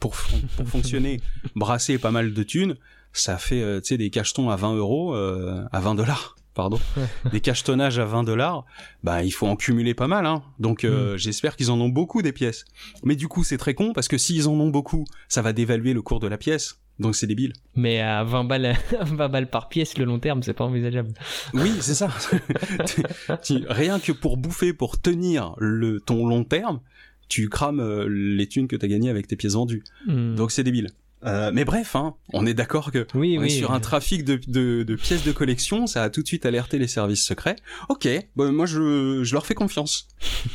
[0.00, 0.16] pour,
[0.56, 1.20] pour fonctionner,
[1.54, 2.76] brasser pas mal de thunes,
[3.20, 6.78] ça fait, euh, tu sais, des cachetons à 20 euros, euh, à 20 dollars, pardon,
[7.32, 8.64] des cachetonnages à 20 dollars,
[9.04, 10.42] bah il faut en cumuler pas mal, hein.
[10.58, 12.64] Donc euh, j'espère qu'ils en ont beaucoup des pièces.
[13.04, 15.92] Mais du coup, c'est très con parce que s'ils en ont beaucoup, ça va dévaluer
[15.92, 16.80] le cours de la pièce.
[16.98, 17.52] Donc c'est débile.
[17.74, 21.12] Mais à 20 balles, 20 balles par pièce, le long terme, c'est pas envisageable.
[21.52, 22.08] Oui, c'est ça.
[23.68, 26.80] Rien que pour bouffer, pour tenir le ton long terme,
[27.28, 29.84] tu crames euh, les thunes que t'as gagnées avec tes pièces vendues.
[30.06, 30.36] Hmm.
[30.36, 30.88] Donc c'est débile.
[31.24, 33.46] Euh, mais bref, hein, on est d'accord que oui, on oui.
[33.48, 36.44] est sur un trafic de, de, de pièces de collection, ça a tout de suite
[36.46, 37.56] alerté les services secrets.
[37.88, 40.08] Ok, bon, moi je, je leur fais confiance.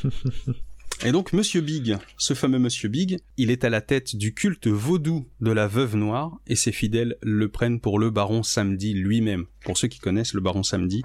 [1.04, 4.68] Et donc Monsieur Big, ce fameux Monsieur Big, il est à la tête du culte
[4.68, 9.46] vaudou de la veuve noire et ses fidèles le prennent pour le baron Samedi lui-même.
[9.66, 11.02] Pour ceux qui connaissent le baron Samedi,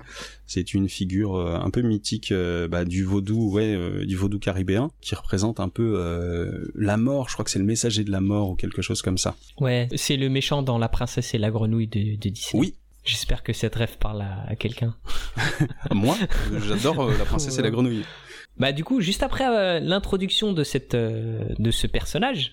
[0.47, 4.39] c'est une figure euh, un peu mythique euh, bah, du vaudou, ouais, euh, du vaudou
[4.39, 5.87] caribéen, qui représente un peu
[6.75, 7.31] la mort.
[7.31, 9.35] Je crois que c'est le messager de la mort ou quelque chose comme ça.
[9.61, 12.61] Ouais, c'est le méchant dans La princesse et la grenouille de, de Disney.
[12.61, 12.75] Oui,
[13.07, 14.97] J'espère que cette rêve parle à, quelqu'un.
[15.93, 16.17] Moi,
[16.67, 18.05] j'adore La princesse et la grenouille.
[18.59, 22.53] Bah du coup, juste après euh, l'introduction de cette euh, de ce personnage,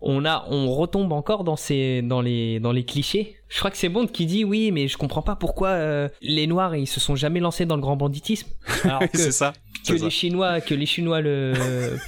[0.00, 3.36] on a on retombe encore dans ces dans les dans les clichés.
[3.48, 6.46] Je crois que c'est Bond qui dit oui, mais je comprends pas pourquoi euh, les
[6.46, 8.48] noirs ils se sont jamais lancés dans le grand banditisme.
[9.12, 9.52] c'est ça
[9.86, 11.54] que les Chinois, que les Chinois le,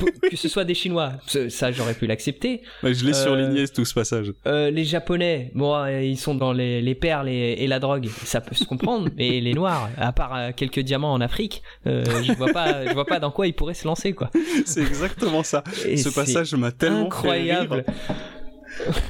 [0.31, 1.13] que ce soit des Chinois,
[1.49, 2.63] ça j'aurais pu l'accepter.
[2.83, 4.33] je l'ai surligné tout ce passage.
[4.47, 8.55] Euh, les Japonais, bon, ils sont dans les, les perles et, la drogue, ça peut
[8.55, 9.09] se comprendre.
[9.17, 12.93] mais les Noirs, à part euh, quelques diamants en Afrique, euh, je vois pas, je
[12.93, 14.31] vois pas dans quoi ils pourraient se lancer quoi.
[14.67, 15.63] C'est exactement ça.
[15.75, 17.85] ce passage m'a tellement incroyable.
[17.87, 18.33] Fait rire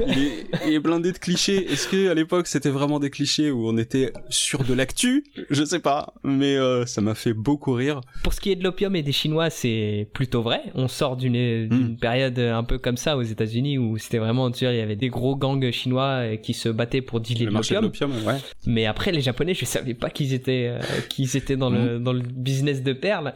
[0.07, 1.73] il, est, blindé de clichés.
[1.73, 5.25] Est-ce que à l'époque c'était vraiment des clichés où on était sur de l'actu?
[5.51, 8.01] Je sais pas, mais euh, ça m'a fait beaucoup rire.
[8.23, 10.63] Pour ce qui est de l'opium et des Chinois, c'est plutôt vrai.
[10.75, 11.97] On sort d'une hmm.
[11.97, 14.97] période un peu comme ça aux États-Unis où c'était vraiment, tu vois, il y avait
[14.97, 18.13] des gros gangs chinois qui se battaient pour dealer de l'opium.
[18.27, 18.39] Ouais.
[18.67, 22.03] Mais après, les Japonais, je savais pas qu'ils étaient euh, qu'ils étaient dans le hmm.
[22.03, 23.35] dans le business de perles.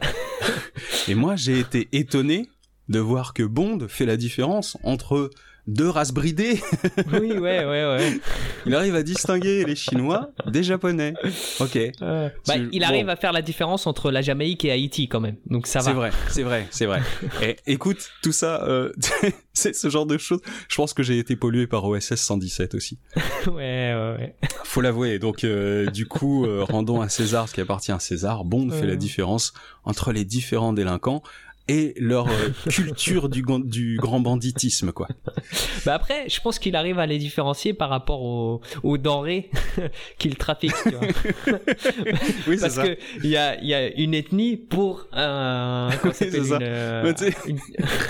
[1.07, 2.47] et moi, j'ai été étonné
[2.89, 5.29] de voir que Bond fait la différence entre
[5.67, 6.59] deux races bridées.
[7.11, 8.19] oui, ouais, ouais, ouais.
[8.65, 11.13] Il arrive à distinguer les Chinois des Japonais.
[11.59, 11.77] Ok.
[12.01, 15.35] Euh, bah, il arrive à faire la différence entre la Jamaïque et Haïti quand même.
[15.47, 15.85] Donc ça va.
[15.85, 17.01] C'est vrai, c'est vrai, c'est vrai.
[17.41, 18.91] et écoute, tout ça, euh,
[19.53, 20.41] c'est ce genre de choses.
[20.69, 22.99] Je pense que j'ai été pollué par OSS 117 aussi.
[23.47, 24.35] ouais, ouais, ouais.
[24.63, 25.19] Faut l'avouer.
[25.19, 28.45] Donc, euh, du coup, euh, rendons à César ce qui appartient à César.
[28.45, 29.53] Bond fait la différence
[29.83, 31.23] entre les différents délinquants
[31.67, 35.07] et leur euh, culture du, du grand banditisme, quoi.
[35.85, 39.49] Bah après, je pense qu'il arrive à les différencier par rapport aux, aux denrées
[40.17, 41.07] qu'il trafique, tu vois.
[42.47, 45.89] oui, Parce que il y a, y a une ethnie pour un,
[46.21, 47.13] euh,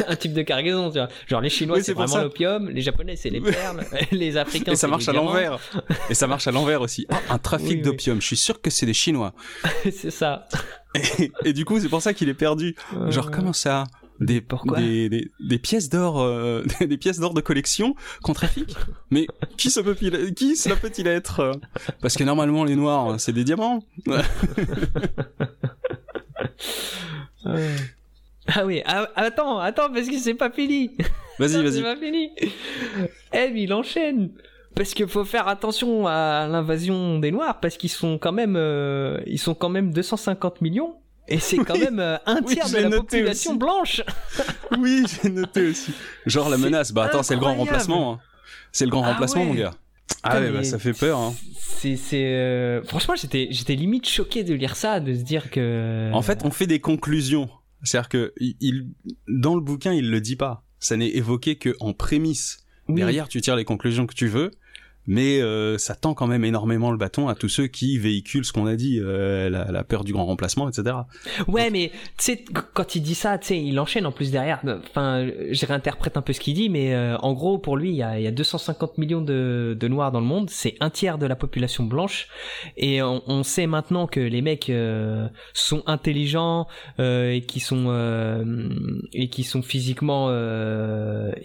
[0.08, 1.10] un type de cargaison, tu vois.
[1.28, 4.88] Genre les Chinois, c'est vraiment l'opium, les Japonais, c'est les perles, les Africains, Et ça
[4.88, 5.60] marche à l'envers.
[6.10, 7.06] Et ça marche à l'envers aussi.
[7.10, 8.22] Ah, un trafic d'opium.
[8.22, 9.34] Je suis sûr que c'est des Chinois.
[9.92, 10.48] c'est ça.
[11.46, 12.76] Et, du coup, c'est pour ça qu'il est perdu.
[13.10, 13.86] Genre, comment ça?
[14.20, 18.76] Des, des, des, pièces d'or euh, des pièces d'or de collection qu'on trafique
[19.12, 21.40] mais qui se peut qui cela peut-il être?
[21.40, 21.52] Euh
[22.02, 23.84] parce que normalement les noirs c'est des diamants.
[28.48, 30.96] Ah oui ah, attends attends parce que c'est pas fini.
[31.38, 31.74] Vas-y vas-y.
[31.74, 32.32] c'est pas fini.
[33.34, 34.32] Eh il enchaîne
[34.78, 39.20] parce qu'il faut faire attention à l'invasion des Noirs parce qu'ils sont quand même euh,
[39.26, 40.96] ils sont quand même 250 millions
[41.28, 44.02] et c'est quand même euh, un tiers de la population blanche.
[44.80, 45.92] oui, j'ai noté aussi.
[46.26, 46.94] Genre la menace.
[46.94, 48.14] Bah attends, c'est le grand remplacement.
[48.14, 48.20] Hein.
[48.72, 49.74] C'est le grand ah remplacement, mon gars.
[50.24, 51.20] Ah ouais, bah, ça fait peur.
[51.20, 51.34] Hein.
[51.80, 56.10] C'est, euh, franchement, j'étais, j'étais limite choqué de lire ça, de se dire que.
[56.14, 57.50] En fait, on fait des conclusions.
[57.84, 58.88] C'est-à-dire que il,
[59.28, 60.64] dans le bouquin, il le dit pas.
[60.80, 62.66] Ça n'est évoqué que en prémisse.
[62.88, 64.52] Derrière, tu tires les conclusions que tu veux
[65.08, 68.52] mais euh, ça tend quand même énormément le bâton à tous ceux qui véhiculent ce
[68.52, 70.98] qu'on a dit, euh, la, peur du grand remplacement, etc.
[71.48, 74.62] Ouais, mais tu sais, quand il dit ça, tu sais, il enchaîne en plus derrière.
[74.90, 77.96] Enfin, je réinterprète un peu ce qu'il dit, mais euh, en gros, pour lui, il
[77.96, 81.18] y a, y a 250 millions de, de, noirs dans le monde, c'est un tiers
[81.18, 82.28] de la population blanche,
[82.76, 84.72] et on, on sait maintenant que les mecs
[85.54, 86.68] sont intelligents
[87.00, 87.88] et qui sont
[89.14, 90.28] et qui sont physiquement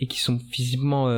[0.03, 1.09] et qui sont physiquement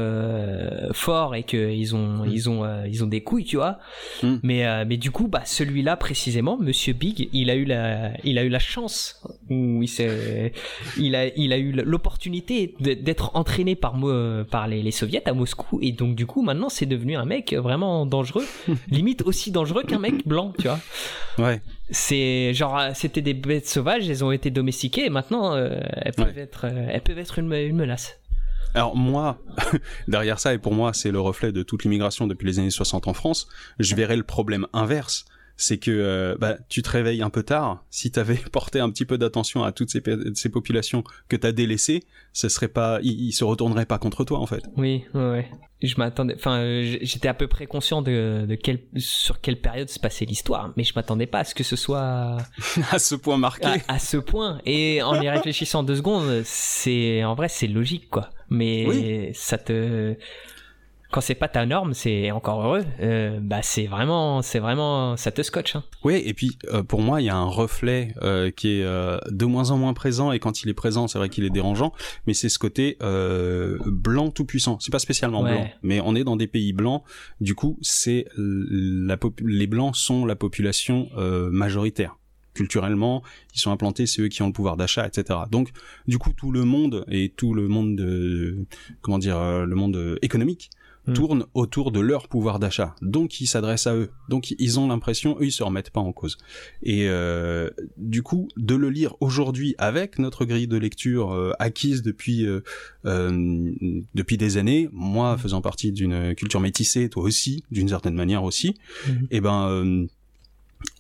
[0.92, 3.78] forts et qu'ils ont ils ont euh, ils ont des couilles, tu vois.
[4.22, 4.36] Hmm.
[4.42, 8.38] Mais euh, mais du coup, bah celui-là précisément, Monsieur Big, il a eu la il
[8.38, 10.52] a eu la chance ou il s'est
[10.98, 13.94] il a il a eu l'opportunité d'être entraîné par
[14.50, 17.54] par les, les soviets à Moscou et donc du coup maintenant c'est devenu un mec
[17.54, 18.46] vraiment dangereux,
[18.90, 20.80] limite aussi dangereux qu'un mec blanc, tu vois.
[21.38, 21.60] Ouais.
[21.90, 26.38] C'est genre c'était des bêtes sauvages, elles ont été domestiquées et maintenant euh, elles peuvent
[26.38, 28.18] être elles peuvent être une, une menace.
[28.72, 29.38] Alors moi,
[30.08, 33.08] derrière ça, et pour moi c'est le reflet de toute l'immigration depuis les années 60
[33.08, 33.48] en France,
[33.78, 37.84] je verrais le problème inverse c'est que euh, bah, tu te réveilles un peu tard.
[37.90, 40.02] Si tu avais porté un petit peu d'attention à toutes ces,
[40.34, 44.38] ces populations que tu as délaissées, ce serait pas, ils, se retourneraient pas contre toi
[44.38, 44.64] en fait.
[44.76, 45.48] Oui, ouais.
[45.82, 49.90] Je m'attendais, enfin, euh, j'étais à peu près conscient de, de quelle, sur quelle période
[49.90, 52.38] se passait l'histoire, mais je m'attendais pas à ce que ce soit
[52.90, 53.68] à ce point marqué.
[53.88, 54.60] À, ce point.
[54.64, 58.30] Et en y réfléchissant deux secondes, c'est en vrai c'est logique quoi.
[58.48, 60.16] Mais ça te
[61.14, 62.84] quand c'est pas ta norme, c'est encore heureux.
[62.98, 65.76] Euh, bah c'est vraiment, c'est vraiment, ça te scotche.
[65.76, 65.84] Hein.
[66.02, 69.44] Oui, et puis euh, pour moi, il y a un reflet euh, qui est de
[69.44, 71.92] moins en moins présent, et quand il est présent, c'est vrai qu'il est dérangeant,
[72.26, 72.98] mais c'est ce côté
[73.86, 74.80] blanc tout puissant.
[74.80, 77.04] C'est pas spécialement blanc, mais on est dans des pays blancs.
[77.40, 81.10] Du coup, c'est la les blancs sont la population
[81.52, 82.16] majoritaire
[82.54, 85.40] culturellement, ils sont implantés, c'est eux qui ont le pouvoir d'achat, etc.
[85.50, 85.70] Donc,
[86.06, 88.64] du coup, tout le monde et tout le monde de,
[89.00, 90.70] comment dire, le monde économique
[91.06, 91.12] Hmm.
[91.12, 92.94] tournent autour de leur pouvoir d'achat.
[93.02, 94.10] Donc ils s'adressent à eux.
[94.30, 96.38] Donc ils ont l'impression, eux ils se remettent pas en cause.
[96.82, 102.02] Et euh, du coup, de le lire aujourd'hui avec notre grille de lecture euh, acquise
[102.02, 102.62] depuis euh,
[104.14, 105.38] depuis des années, moi hmm.
[105.38, 108.68] faisant partie d'une culture métissée, toi aussi, d'une certaine manière aussi,
[109.08, 110.06] et eh ben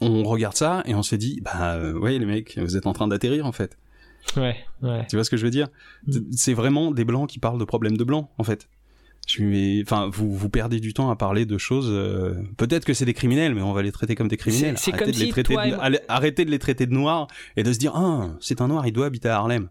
[0.00, 3.08] on regarde ça et on se dit bah ouais les mecs, vous êtes en train
[3.08, 3.78] d'atterrir en fait.
[4.36, 5.06] Ouais, ouais.
[5.08, 5.68] Tu vois ce que je veux dire?
[6.32, 8.68] C'est vraiment des blancs qui parlent de problèmes de blancs en fait.
[9.26, 11.88] Je enfin, vous vous perdez du temps à parler de choses.
[11.90, 14.76] Euh, peut-être que c'est des criminels, mais on va les traiter comme des criminels.
[14.78, 15.56] C'est comme de si les traiter
[16.08, 18.92] arrêtez de les traiter de noirs et de se dire ah c'est un noir, il
[18.92, 19.68] doit habiter à Harlem.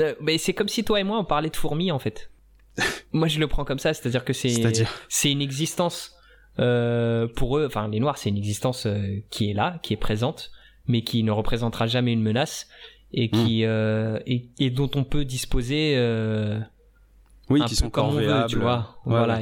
[0.00, 2.30] Euh, mais c'est comme si toi et moi on parlait de fourmis en fait.
[3.12, 4.54] moi je le prends comme ça, c'est-à-dire que c'est
[5.08, 6.14] c'est une existence
[6.58, 7.66] euh, pour eux.
[7.66, 8.86] Enfin les noirs c'est une existence
[9.30, 10.50] qui est là, qui est présente,
[10.86, 12.68] mais qui ne représentera jamais une menace
[13.12, 14.20] et qui hmm.
[14.26, 15.96] et, et, dont on peut disposer
[17.50, 18.48] oui, qui sont corvéables.
[18.48, 18.96] tu vois.
[19.04, 19.40] Voilà.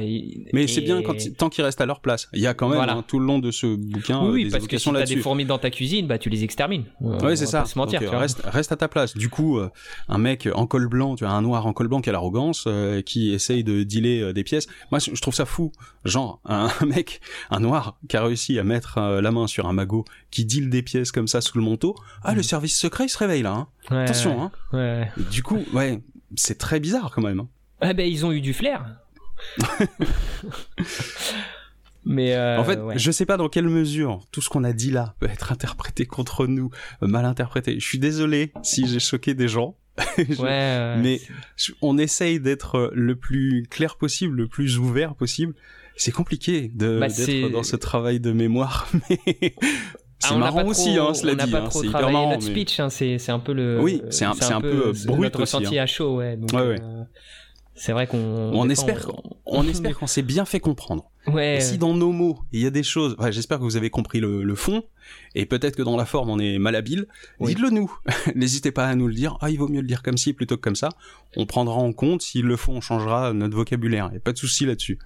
[0.53, 2.27] Mais c'est bien quand, tant qu'ils restent à leur place.
[2.33, 4.67] Il y a quand même hein, tout le long de ce bouquin oui, des parce
[4.67, 6.85] que si t'as des fourmis dans ta cuisine, bah tu les extermines.
[7.01, 7.65] Oui, c'est ça.
[7.65, 9.15] Se mentir, euh, reste, reste à ta place.
[9.15, 9.69] Du coup, euh,
[10.07, 12.65] un mec en col blanc, tu vois, un noir en col blanc qui a l'arrogance,
[12.67, 14.67] euh, qui essaye de dealer des pièces.
[14.91, 15.71] Moi, je trouve ça fou.
[16.05, 20.05] Genre un, mec, un noir qui a réussi à mettre la main sur un magot
[20.31, 21.95] qui deal des pièces comme ça sous le manteau.
[22.23, 22.43] Ah, le mm.
[22.43, 23.51] service secret il se réveille là.
[23.51, 23.67] Hein.
[23.89, 24.41] Attention.
[24.41, 24.51] Hein.
[24.73, 25.11] Ouais.
[25.31, 26.01] Du coup, ouais,
[26.35, 27.45] c'est très bizarre quand même.
[27.81, 27.89] Hein.
[27.89, 28.85] Ah ben ils ont eu du flair.
[32.05, 34.89] Mais euh, en fait, je sais pas dans quelle mesure tout ce qu'on a dit
[34.89, 36.71] là peut être interprété contre nous,
[37.03, 37.79] euh, mal interprété.
[37.79, 39.75] Je suis désolé si j'ai choqué des gens.
[40.17, 41.19] ouais, mais
[41.81, 45.53] on essaye d'être le plus clair possible, le plus ouvert possible.
[45.97, 49.53] C'est compliqué de, bah, d'être dans ce travail de mémoire, mais
[50.23, 51.43] ah, c'est marrant aussi, hein, cela dit.
[51.43, 53.81] On n'a pas hein, trop travaillé notre speech, hein, c'est, c'est un peu le.
[53.81, 55.83] Oui, c'est un, c'est un, peu, peu brut notre ressenti hein.
[55.83, 56.37] à chaud, ouais.
[56.37, 56.81] Donc, ouais, ouais.
[56.81, 57.03] Euh,
[57.79, 58.17] c'est vrai qu'on.
[58.53, 59.09] On espère,
[59.45, 61.09] on, espère qu'on s'est bien fait comprendre.
[61.27, 61.57] Ouais.
[61.57, 64.19] Et si dans nos mots il y a des choses, j'espère que vous avez compris
[64.19, 64.83] le, le fond,
[65.33, 67.07] et peut-être que dans la forme on est malhabile.
[67.39, 67.89] Dites-le nous.
[68.35, 69.37] N'hésitez pas à nous le dire.
[69.39, 70.89] Ah, il vaut mieux le dire comme ci plutôt que comme ça.
[71.37, 72.21] On prendra en compte.
[72.21, 74.09] S'il le faut, on changera notre vocabulaire.
[74.11, 74.99] Il a pas de souci là-dessus.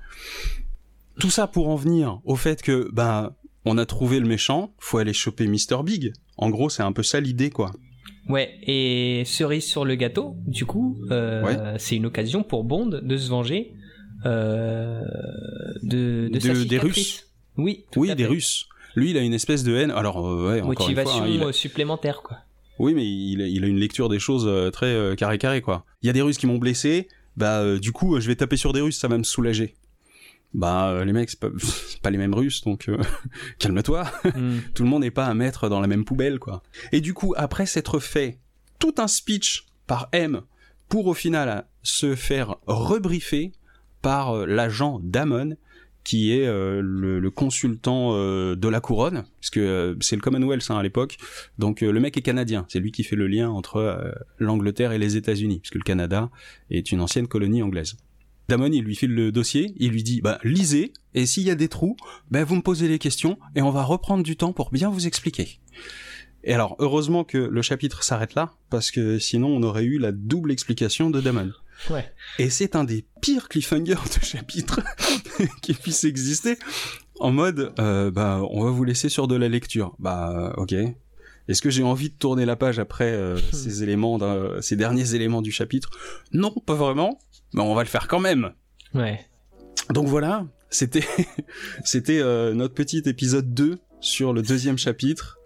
[1.19, 4.73] Tout ça pour en venir au fait que, ben, on a trouvé le méchant.
[4.79, 6.13] Faut aller choper Mr Big.
[6.37, 7.71] En gros, c'est un peu ça l'idée, quoi.
[8.29, 13.17] Ouais, et cerise sur le gâteau, du coup, euh, c'est une occasion pour Bond de
[13.17, 13.73] se venger
[14.25, 15.01] euh,
[15.81, 17.27] de, de, sa des Russes.
[17.57, 18.67] Oui, oui, des Russes.
[18.95, 19.91] Lui, il a une espèce de haine.
[19.91, 22.37] Alors, euh, ouais, encore motivation une fois, hein, supplémentaire, quoi.
[22.79, 25.61] Oui, mais il a, il a, une lecture des choses euh, très euh, carré carré,
[25.61, 25.85] quoi.
[26.01, 27.07] Il y a des Russes qui m'ont blessé.
[27.37, 29.75] Bah, euh, du coup, je vais taper sur des Russes, ça va me soulager
[30.53, 31.49] bah euh, les mecs c'est pas,
[32.01, 32.97] pas, les mêmes Russes donc euh,
[33.59, 34.59] calme-toi hmm.
[34.75, 36.61] tout le monde n'est pas à mettre dans la même poubelle quoi
[36.91, 38.39] et du coup après s'être fait
[38.79, 40.41] tout un speech par M
[40.89, 43.51] pour au final se faire rebriefer
[44.01, 45.57] par euh, l'agent Damon
[46.03, 49.61] qui est le, consultant de la couronne, puisque
[50.01, 51.15] c'est le Commonwealth hein, à l'époque.
[51.59, 55.15] Donc le mec est canadien, c'est lui qui fait le lien entre l'Angleterre et les
[55.15, 56.29] États-Unis, puisque le Canada
[56.69, 57.95] est une ancienne colonie anglaise.
[58.49, 61.55] Damon, il lui file le dossier, il lui dit, bah, lisez, et s'il y a
[61.55, 61.95] des trous,
[62.29, 65.07] bah, vous me posez les questions, et on va reprendre du temps pour bien vous
[65.07, 65.59] expliquer.
[66.43, 70.11] Et alors, heureusement que le chapitre s'arrête là, parce que sinon on aurait eu la
[70.11, 71.51] double explication de Damon.
[71.89, 72.11] Ouais.
[72.37, 74.81] Et c'est un des pires cliffhangers de chapitre
[75.61, 76.57] qui puisse exister,
[77.19, 79.95] en mode, euh, bah, on va vous laisser sur de la lecture.
[79.99, 80.73] Bah, ok.
[81.47, 84.19] Est-ce que j'ai envie de tourner la page après euh, ces éléments,
[84.61, 85.89] ces derniers éléments du chapitre?
[86.33, 87.19] Non, pas vraiment
[87.53, 88.53] mais on va le faire quand même.
[88.93, 89.19] Ouais.
[89.91, 91.03] Donc voilà, c'était
[91.83, 95.39] c'était euh, notre petit épisode 2 sur le deuxième chapitre,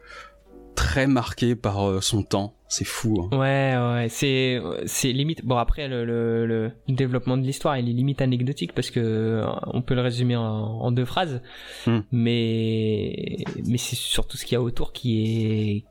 [0.76, 2.54] très marqué par euh, son temps.
[2.70, 3.30] C'est fou.
[3.32, 3.38] Hein.
[3.38, 5.46] Ouais, ouais, c'est c'est limite.
[5.46, 9.46] Bon après le, le, le développement de l'histoire, il est limite anecdotique parce que euh,
[9.68, 11.42] on peut le résumer en, en deux phrases,
[11.86, 12.00] hmm.
[12.12, 15.86] mais mais c'est surtout ce qu'il y a autour qui est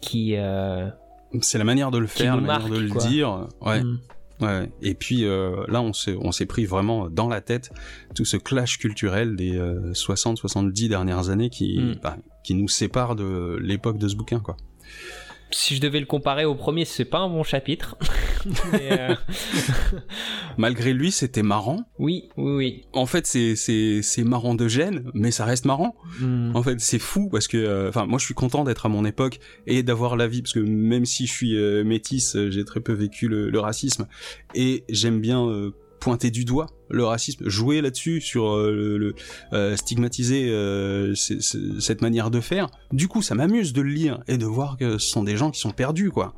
[0.00, 0.36] qui.
[1.42, 3.48] c'est la manière de le faire, la manière de le dire.
[3.60, 3.82] Ouais.
[3.82, 3.98] Hmm.
[4.42, 4.70] Ouais.
[4.82, 7.70] Et puis euh, là, on s'est on s'est pris vraiment dans la tête
[8.14, 11.96] tout ce clash culturel des 60-70 euh, dernières années qui hmm.
[12.02, 14.56] bah, qui nous sépare de l'époque de ce bouquin, quoi.
[15.52, 17.96] Si je devais le comparer au premier, c'est pas un bon chapitre.
[18.74, 19.14] euh,
[20.56, 21.84] Malgré lui, c'était marrant.
[21.98, 22.84] Oui, oui, oui.
[22.92, 25.94] En fait, c'est c'est c'est marrant de gêne, mais ça reste marrant.
[26.20, 26.54] Hmm.
[26.54, 29.04] En fait, c'est fou parce que, euh, enfin, moi, je suis content d'être à mon
[29.04, 32.80] époque et d'avoir la vie parce que même si je suis euh, métisse, j'ai très
[32.80, 34.06] peu vécu le, le racisme
[34.54, 35.72] et j'aime bien
[36.02, 39.14] pointer du doigt le racisme, jouer là-dessus sur euh, le, le-
[39.52, 42.66] euh, stigmatiser euh, cette manière de faire.
[42.92, 45.50] Du coup, ça m'amuse de le lire et de voir que ce sont des gens
[45.52, 46.34] qui sont perdus, quoi,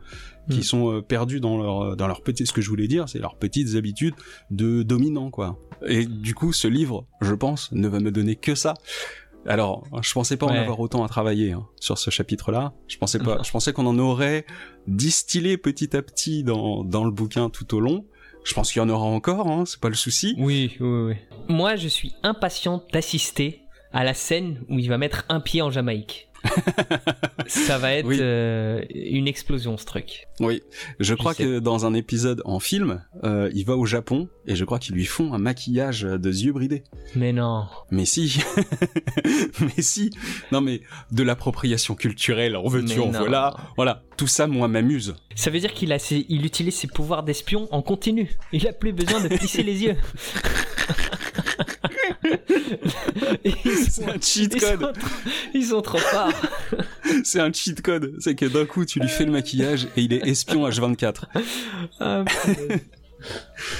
[0.50, 0.62] qui Mm.
[0.62, 2.46] sont euh, perdus dans leur dans leur petit.
[2.46, 4.14] Ce que je voulais dire, c'est leurs petites habitudes
[4.50, 5.58] de dominants, quoi.
[5.86, 8.74] Et du coup, ce livre, je pense, ne va me donner que ça.
[9.46, 12.72] Alors, je pensais pas en avoir autant à travailler hein, sur ce chapitre-là.
[12.88, 13.40] Je pensais pas.
[13.44, 14.46] je pensais qu'on en aurait
[14.86, 18.06] distillé petit à petit dans dans le bouquin tout au long.
[18.44, 20.34] Je pense qu'il y en aura encore, hein, c'est pas le souci.
[20.38, 21.14] Oui, oui, oui.
[21.48, 25.70] Moi, je suis impatient d'assister à la scène où il va mettre un pied en
[25.70, 26.28] Jamaïque.
[27.46, 28.18] Ça va être Oui.
[28.20, 30.26] euh, une explosion, ce truc.
[30.40, 30.62] Oui,
[31.00, 31.42] je crois sais.
[31.44, 34.94] que dans un épisode en film, euh, il va au Japon et je crois qu'ils
[34.94, 36.84] lui font un maquillage de yeux bridés.
[37.14, 37.66] Mais non.
[37.90, 38.40] Mais si,
[39.60, 40.10] mais si,
[40.52, 40.80] non mais
[41.12, 45.14] de l'appropriation culturelle, en veux-tu, en voilà, voilà, tout ça moi m'amuse.
[45.34, 48.30] Ça veut dire qu'il a ses- il utilise ses pouvoirs d'espion en continu.
[48.52, 49.96] Il a plus besoin de plisser les yeux.
[53.88, 54.96] C'est un cheat code,
[55.54, 56.32] Ils sont trop forts.
[57.24, 60.12] c'est un cheat code, c'est que d'un coup tu lui fais le maquillage et il
[60.12, 61.24] est espion H24.
[62.00, 62.24] Ah.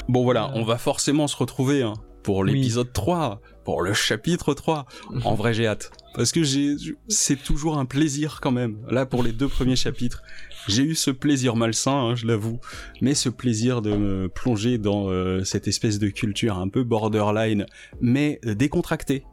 [0.09, 4.87] Bon voilà, on va forcément se retrouver hein, pour l'épisode 3, pour le chapitre 3.
[5.25, 5.91] En vrai, j'ai hâte.
[6.15, 6.77] Parce que j'ai,
[7.09, 8.79] c'est toujours un plaisir quand même.
[8.89, 10.23] Là, pour les deux premiers chapitres,
[10.69, 12.59] j'ai eu ce plaisir malsain, hein, je l'avoue,
[13.01, 17.67] mais ce plaisir de me plonger dans euh, cette espèce de culture un peu borderline,
[18.01, 19.25] mais euh, décontractée.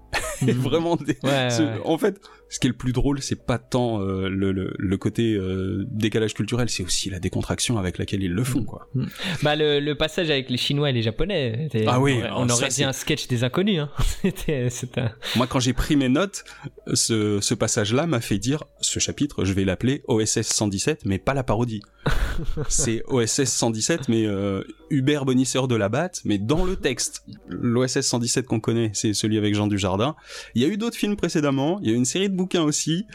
[0.45, 1.79] Et vraiment, Ouais, ouais.
[1.85, 2.19] en fait,
[2.51, 5.85] ce qui est le plus drôle, c'est pas tant euh, le, le, le côté euh,
[5.89, 8.89] décalage culturel, c'est aussi la décontraction avec laquelle ils le font, quoi.
[9.41, 11.69] Bah le, le passage avec les Chinois et les Japonais.
[11.87, 13.79] Ah oui, on, aurait dit un sketch des inconnus.
[13.79, 13.89] Hein.
[14.21, 16.43] C'était, c'était un- Moi, quand j'ai pris mes notes,
[16.93, 21.33] ce, ce passage-là m'a fait dire, ce chapitre, je vais l'appeler OSS 117, mais pas
[21.33, 21.81] la parodie.
[22.69, 27.23] C'est OSS 117, mais euh, Hubert Bonisseur de la Batte, mais dans le texte.
[27.47, 30.15] L'OSS 117 qu'on connaît, c'est celui avec Jean Dujardin.
[30.55, 32.63] Il y a eu d'autres films précédemment, il y a eu une série de bouquins
[32.63, 33.05] aussi,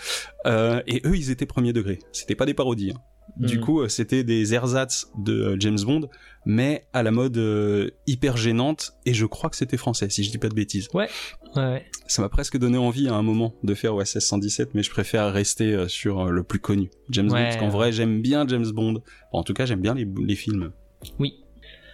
[0.47, 1.99] euh, et eux, ils étaient premier degré.
[2.12, 2.93] C'était pas des parodies.
[2.95, 3.01] hein.
[3.37, 3.64] Du Mhm.
[3.64, 6.09] coup, euh, c'était des ersatz de euh, James Bond,
[6.47, 10.31] mais à la mode euh, hyper gênante, et je crois que c'était français, si je
[10.31, 10.89] dis pas de bêtises.
[10.95, 11.09] Ouais,
[11.57, 11.85] ouais.
[12.07, 15.33] Ça m'a presque donné envie à un moment de faire OSS 117, mais je préfère
[15.33, 18.93] rester sur le plus connu, James Bond, parce qu'en vrai j'aime bien James Bond.
[18.95, 19.03] Bon,
[19.33, 20.72] en tout cas, j'aime bien les, les films.
[21.18, 21.35] Oui.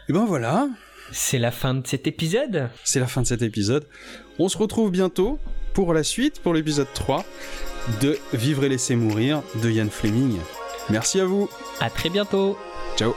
[0.08, 0.68] Et ben voilà,
[1.12, 2.68] C'est la fin de cet épisode.
[2.84, 3.86] c'est la fin de cet épisode.
[4.38, 5.38] On se retrouve bientôt
[5.74, 7.24] pour la suite, pour l'épisode 3
[8.00, 10.38] de Vivre et laisser mourir de Ian Fleming.
[10.90, 11.48] Merci à vous.
[11.80, 12.56] À très bientôt.
[12.96, 13.14] Ciao.